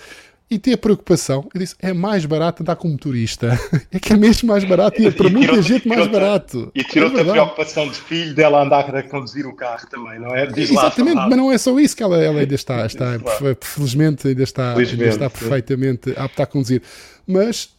[0.52, 1.48] e ter preocupação.
[1.56, 3.58] Eu disse: é mais barato andar com motorista.
[3.94, 6.72] É que é mesmo mais barato e é para e muita gente mais barato.
[6.74, 10.34] E tirou-te é a preocupação de filho dela andar a conduzir o carro também, não
[10.36, 10.46] é?
[10.48, 13.20] Diz Exatamente, mas não é só isso que ela, ela ainda está, está
[13.60, 16.82] felizmente ainda está, felizmente, ainda está perfeitamente apta a conduzir.
[17.28, 17.70] Mas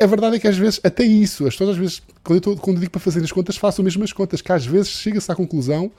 [0.00, 2.76] a verdade é que às vezes, até isso, as pessoas às vezes, quando eu, quando
[2.76, 5.90] eu digo para fazer as contas, mesmo as contas, que às vezes chega-se à conclusão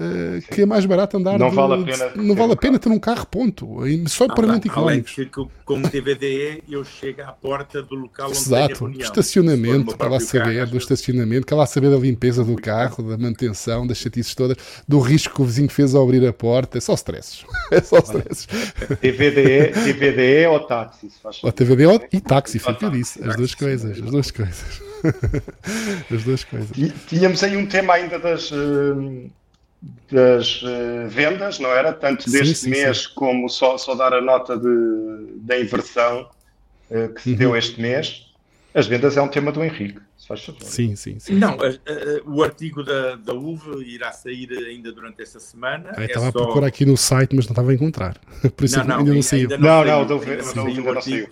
[0.00, 1.38] Uh, que é mais barato andar.
[1.38, 2.12] Não de, vale a pena.
[2.16, 3.80] Não vale a pena ter um carro, ponto.
[4.06, 5.12] Só para puramente económicos.
[5.18, 10.08] Além que, como TVDE, eu chego à porta do local onde Exato, do estacionamento, para
[10.08, 13.98] lá saber carro, do estacionamento, para lá saber da limpeza do carro, da manutenção, das
[13.98, 14.56] chatices todas,
[14.88, 16.78] do risco que o vizinho fez ao abrir a porta.
[16.78, 17.44] É só stresses.
[17.70, 18.46] É só stresses.
[19.00, 21.08] TVDE, TVDE ou táxi?
[21.42, 23.20] Ou TVDE e táxi, fica disso.
[23.22, 23.98] As duas coisas.
[23.98, 24.82] As duas coisas.
[26.10, 26.70] As duas coisas.
[27.06, 28.50] Tínhamos aí um tema ainda das.
[28.50, 29.30] Uh
[30.10, 31.92] das uh, vendas, não era?
[31.92, 33.08] Tanto deste sim, sim, mês sim.
[33.14, 36.28] como só, só dar a nota de, da inversão
[36.90, 37.36] uh, que se uhum.
[37.36, 38.26] deu este mês.
[38.72, 40.62] As vendas é um tema do Henrique, se faz favor.
[40.62, 41.34] Sim, sim, sim.
[41.34, 41.60] Não, uh,
[42.26, 45.92] o artigo da, da UV irá sair ainda durante esta semana.
[45.96, 46.38] Ah, é estava só...
[46.38, 48.20] a procurar aqui no site, mas não estava a encontrar.
[48.56, 49.50] Por isso não, não, ainda não saiu.
[49.50, 51.28] Ainda não, não, não, ainda não saiu.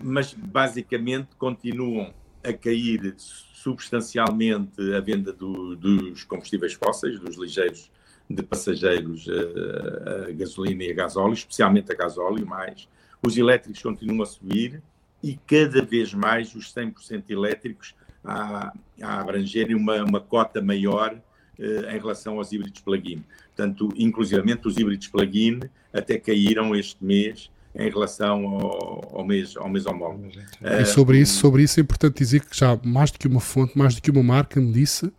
[0.00, 7.90] Mas basicamente continuam a cair substancialmente a venda do, dos combustíveis fósseis, dos ligeiros
[8.30, 12.88] de passageiros a, a gasolina e a gasóleo, especialmente a gasóleo, mais.
[13.24, 14.82] Os elétricos continuam a subir
[15.22, 18.72] e cada vez mais os 100% elétricos a,
[19.02, 21.20] a abrangerem uma, uma cota maior
[21.58, 23.24] eh, em relação aos híbridos plug-in.
[23.56, 25.60] Portanto, inclusivamente os híbridos plug-in
[25.92, 30.28] até caíram este mês em relação ao, ao mês ao mês homólogo.
[30.60, 33.76] E sobre isso, sobre isso é importante dizer que já mais do que uma fonte,
[33.76, 35.12] mais do que uma marca me disse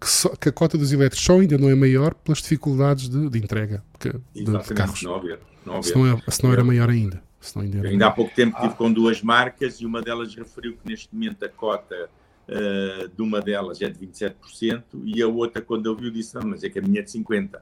[0.00, 3.30] que, só, que a cota dos elétricos só ainda não é maior pelas dificuldades de,
[3.30, 5.02] de entrega de, de carros.
[5.02, 5.84] Não haver, não haver.
[5.84, 7.22] Se, não é, se não era maior ainda.
[7.56, 8.76] ainda, era ainda há pouco tempo estive ah.
[8.76, 12.10] com duas marcas e uma delas referiu que neste momento a cota
[12.48, 16.42] uh, de uma delas é de 27% e a outra, quando eu vi, disse: Não,
[16.48, 17.60] mas é que a minha é de 50%.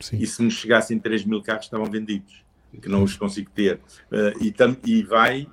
[0.00, 0.16] Sim.
[0.16, 2.41] E se me chegassem 3 mil carros, estavam vendidos
[2.80, 3.76] que não os consigo ter.
[4.10, 5.46] Uh, e, tam, e vai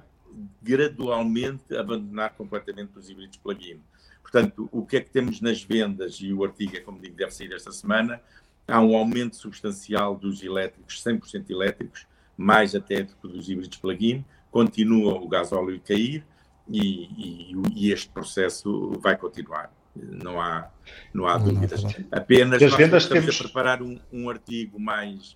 [0.62, 3.80] gradualmente abandonar completamente os híbridos plug-in.
[4.22, 7.32] Portanto, o que é que temos nas vendas, e o artigo, é como digo, deve
[7.32, 8.22] sair esta semana,
[8.68, 12.06] há um aumento substancial dos elétricos, 100% elétricos,
[12.38, 16.24] mais até do que dos híbridos plug-in, continua o gasóleo a cair
[16.68, 19.74] e, e, e, este processo vai continuar.
[19.96, 20.70] Não há,
[21.14, 21.84] não há dúvidas.
[22.12, 23.36] Apenas nós estamos temos...
[23.36, 25.36] a preparar um, um artigo mais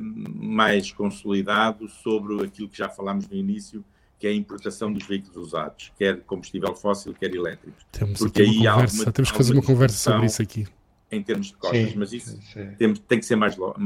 [0.00, 3.84] mais consolidado sobre aquilo que já falámos no início,
[4.18, 7.84] que é a importação dos veículos usados, quer combustível fóssil, quer elétricos.
[7.92, 10.66] Temos Porque aí conversa, alguma, temos que fazer uma conversa sobre isso aqui.
[11.10, 12.70] Em termos de costas, sim, mas isso sim, sim.
[12.78, 13.76] Tem, tem, que ser mais logo.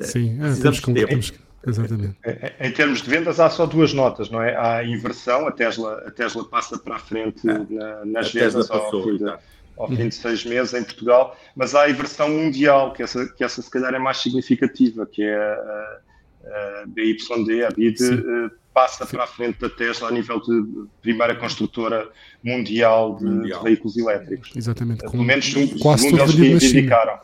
[0.00, 1.32] Sim, é, temos, que, temos,
[1.64, 2.16] exatamente.
[2.24, 4.56] Em, em, termos de vendas, há só duas notas, não é?
[4.56, 8.30] Há a inversão, a Tesla, a Tesla passa para a frente ah, na, nas a
[8.30, 8.54] vendas.
[8.54, 9.38] Tesla passou, ao,
[9.76, 13.42] ao fim de seis meses em Portugal, mas há a versão mundial, que essa, que
[13.42, 15.98] essa se calhar é mais significativa, que é a,
[16.44, 19.16] a BYD, a BID, uh, passa Sim.
[19.16, 22.08] para a frente da Tesla a nível de primeira construtora
[22.42, 23.58] mundial de, mundial.
[23.58, 24.50] de veículos elétricos.
[24.56, 25.00] Exatamente.
[25.00, 27.18] Pelo menos um, quase segundo eles reivindicaram.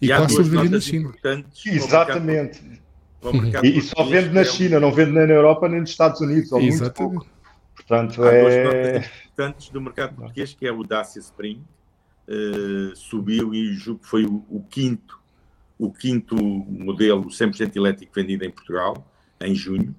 [0.00, 1.12] E, e quase tudo vendido na China.
[1.66, 2.60] Exatamente.
[3.62, 6.50] E, e, só vende na China, não vende nem na Europa nem nos Estados Unidos,
[6.50, 7.00] ou Exatamente.
[7.00, 7.26] muito pouco.
[7.76, 8.92] Portanto, Há é...
[8.92, 11.62] dois importantes do mercado português, que é o Dacia Spring,
[12.28, 15.20] uh, subiu e julgo que foi o, o, quinto
[15.78, 19.06] o quinto modelo 100% elétrico vendido em Portugal,
[19.40, 19.94] em junho,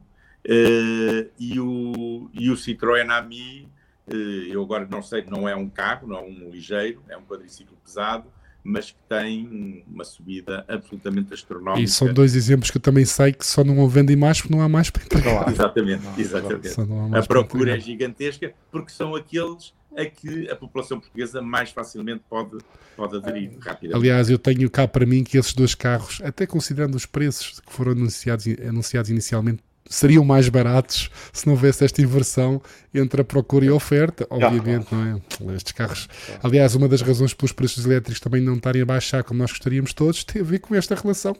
[0.45, 3.67] uh, e, o, e o Citroën Ami,
[4.07, 7.23] uh, eu agora não sei, não é um carro, não é um ligeiro, é um
[7.23, 8.25] quadriciclo pesado,
[8.63, 11.81] mas que tem uma subida absolutamente astronómica.
[11.81, 14.63] E são dois exemplos que eu também sei que só não vendem mais porque não
[14.63, 15.49] há mais para entregar.
[15.51, 16.79] Exatamente, exatamente.
[17.13, 22.57] a procura é gigantesca porque são aqueles a que a população portuguesa mais facilmente pode,
[22.95, 23.95] pode aderir rapidamente.
[23.95, 27.71] Aliás, eu tenho cá para mim que esses dois carros, até considerando os preços que
[27.71, 32.61] foram anunciados, anunciados inicialmente, seriam mais baratos se não houvesse esta inversão
[32.93, 35.21] entre a procura e a oferta, obviamente, não
[35.51, 35.55] é?
[35.55, 36.07] Estes carros.
[36.41, 39.93] Aliás, uma das razões pelos preços elétricos também não estarem a baixar como nós gostaríamos
[39.93, 41.35] todos tem a ver com esta relação.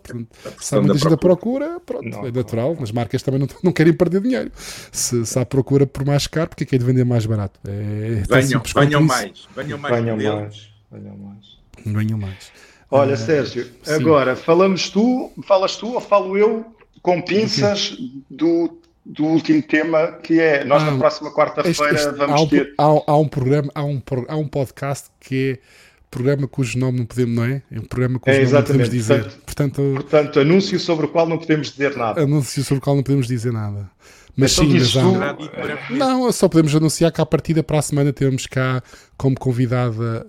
[0.59, 2.77] Se há muita gente da procura, pronto, não, é natural.
[2.81, 4.51] As marcas também não, não querem perder dinheiro.
[4.91, 7.59] Se, se há procura por mais caro, porque é que é de vender mais barato?
[7.67, 11.63] É, é venham, venham mais, venham mais, venham mais, venham mais.
[11.85, 12.51] Venham mais.
[12.89, 13.93] Olha, uh, Sérgio, sim.
[13.93, 16.73] agora falamos tu, falas tu ou falo eu
[17.03, 17.95] com pinças
[18.31, 22.73] do, do último tema, que é nós ah, na próxima quarta-feira vamos há um, ter.
[22.79, 27.05] Há, há, um programa, há um, há um podcast que é programa cujo nome não
[27.05, 27.61] podemos, não é?
[27.69, 29.23] É um programa cujo é, nome não podemos dizer.
[29.23, 32.21] Portanto, portanto, portanto, anúncio sobre o qual não podemos dizer nada.
[32.21, 33.91] Anúncio sobre o qual não podemos dizer nada.
[34.35, 35.93] Mas então sim, mas há...
[35.93, 38.81] Não, só podemos anunciar que à partida para a semana temos cá
[39.15, 40.25] como convidada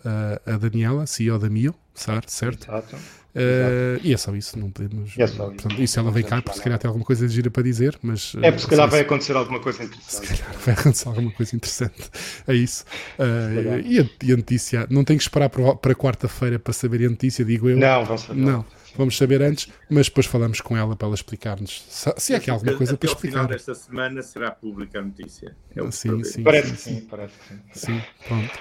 [0.47, 2.29] a, a Daniela, CEO da Mio, certo?
[2.29, 2.97] Exato.
[3.35, 5.19] Uh, e é só isso, não podemos.
[5.19, 5.99] É só portanto, isso.
[5.99, 8.35] ela vem cá, porque se calhar tem alguma coisa de gira para dizer, mas.
[8.41, 10.29] É, porque se calhar vai acontecer alguma coisa interessante.
[10.29, 12.11] Se calhar vai acontecer alguma coisa interessante.
[12.47, 12.85] É isso.
[13.19, 17.07] Uh, e, a, e, a, notícia, não tenho que esperar para, para quarta-feira para saber
[17.07, 17.77] a notícia, digo eu.
[17.77, 18.41] Não, vamos saber.
[18.41, 18.65] Não.
[18.97, 22.51] Vamos saber antes, mas depois falamos com ela para ela explicar-nos se, se há aqui
[22.51, 23.39] alguma coisa Até para explicar.
[23.39, 25.57] final desta semana será pública a notícia.
[25.75, 27.87] É o sim, sim, parece sim, que sim, parece que sim.
[27.87, 28.59] Sim, pronto.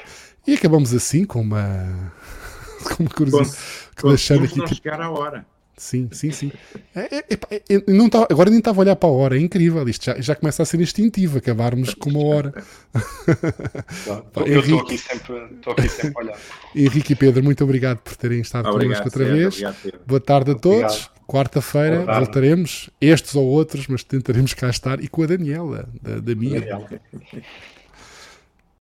[0.48, 2.12] E acabamos assim com uma
[2.96, 3.58] como curiosidade.
[4.04, 4.58] deixando aqui.
[4.58, 4.84] Não tipo...
[4.84, 5.46] chegar à hora.
[5.76, 6.52] Sim, sim, sim.
[6.96, 9.40] É, é, é, é não tá, agora nem estava a olhar para a hora, é
[9.40, 9.88] incrível.
[9.90, 12.54] Isto já, já começa a ser instintivo, acabarmos com uma hora.
[14.46, 15.36] eu estou aqui, sempre,
[15.68, 16.40] aqui sempre a olhar.
[16.76, 19.56] Henrique e Pedro, muito obrigado por terem estado connosco outra vez.
[19.56, 21.10] Obrigado, Boa tarde a todos.
[21.26, 26.36] Quarta-feira voltaremos, estes ou outros, mas tentaremos cá estar e com a Daniela, da, da
[26.36, 26.62] minha.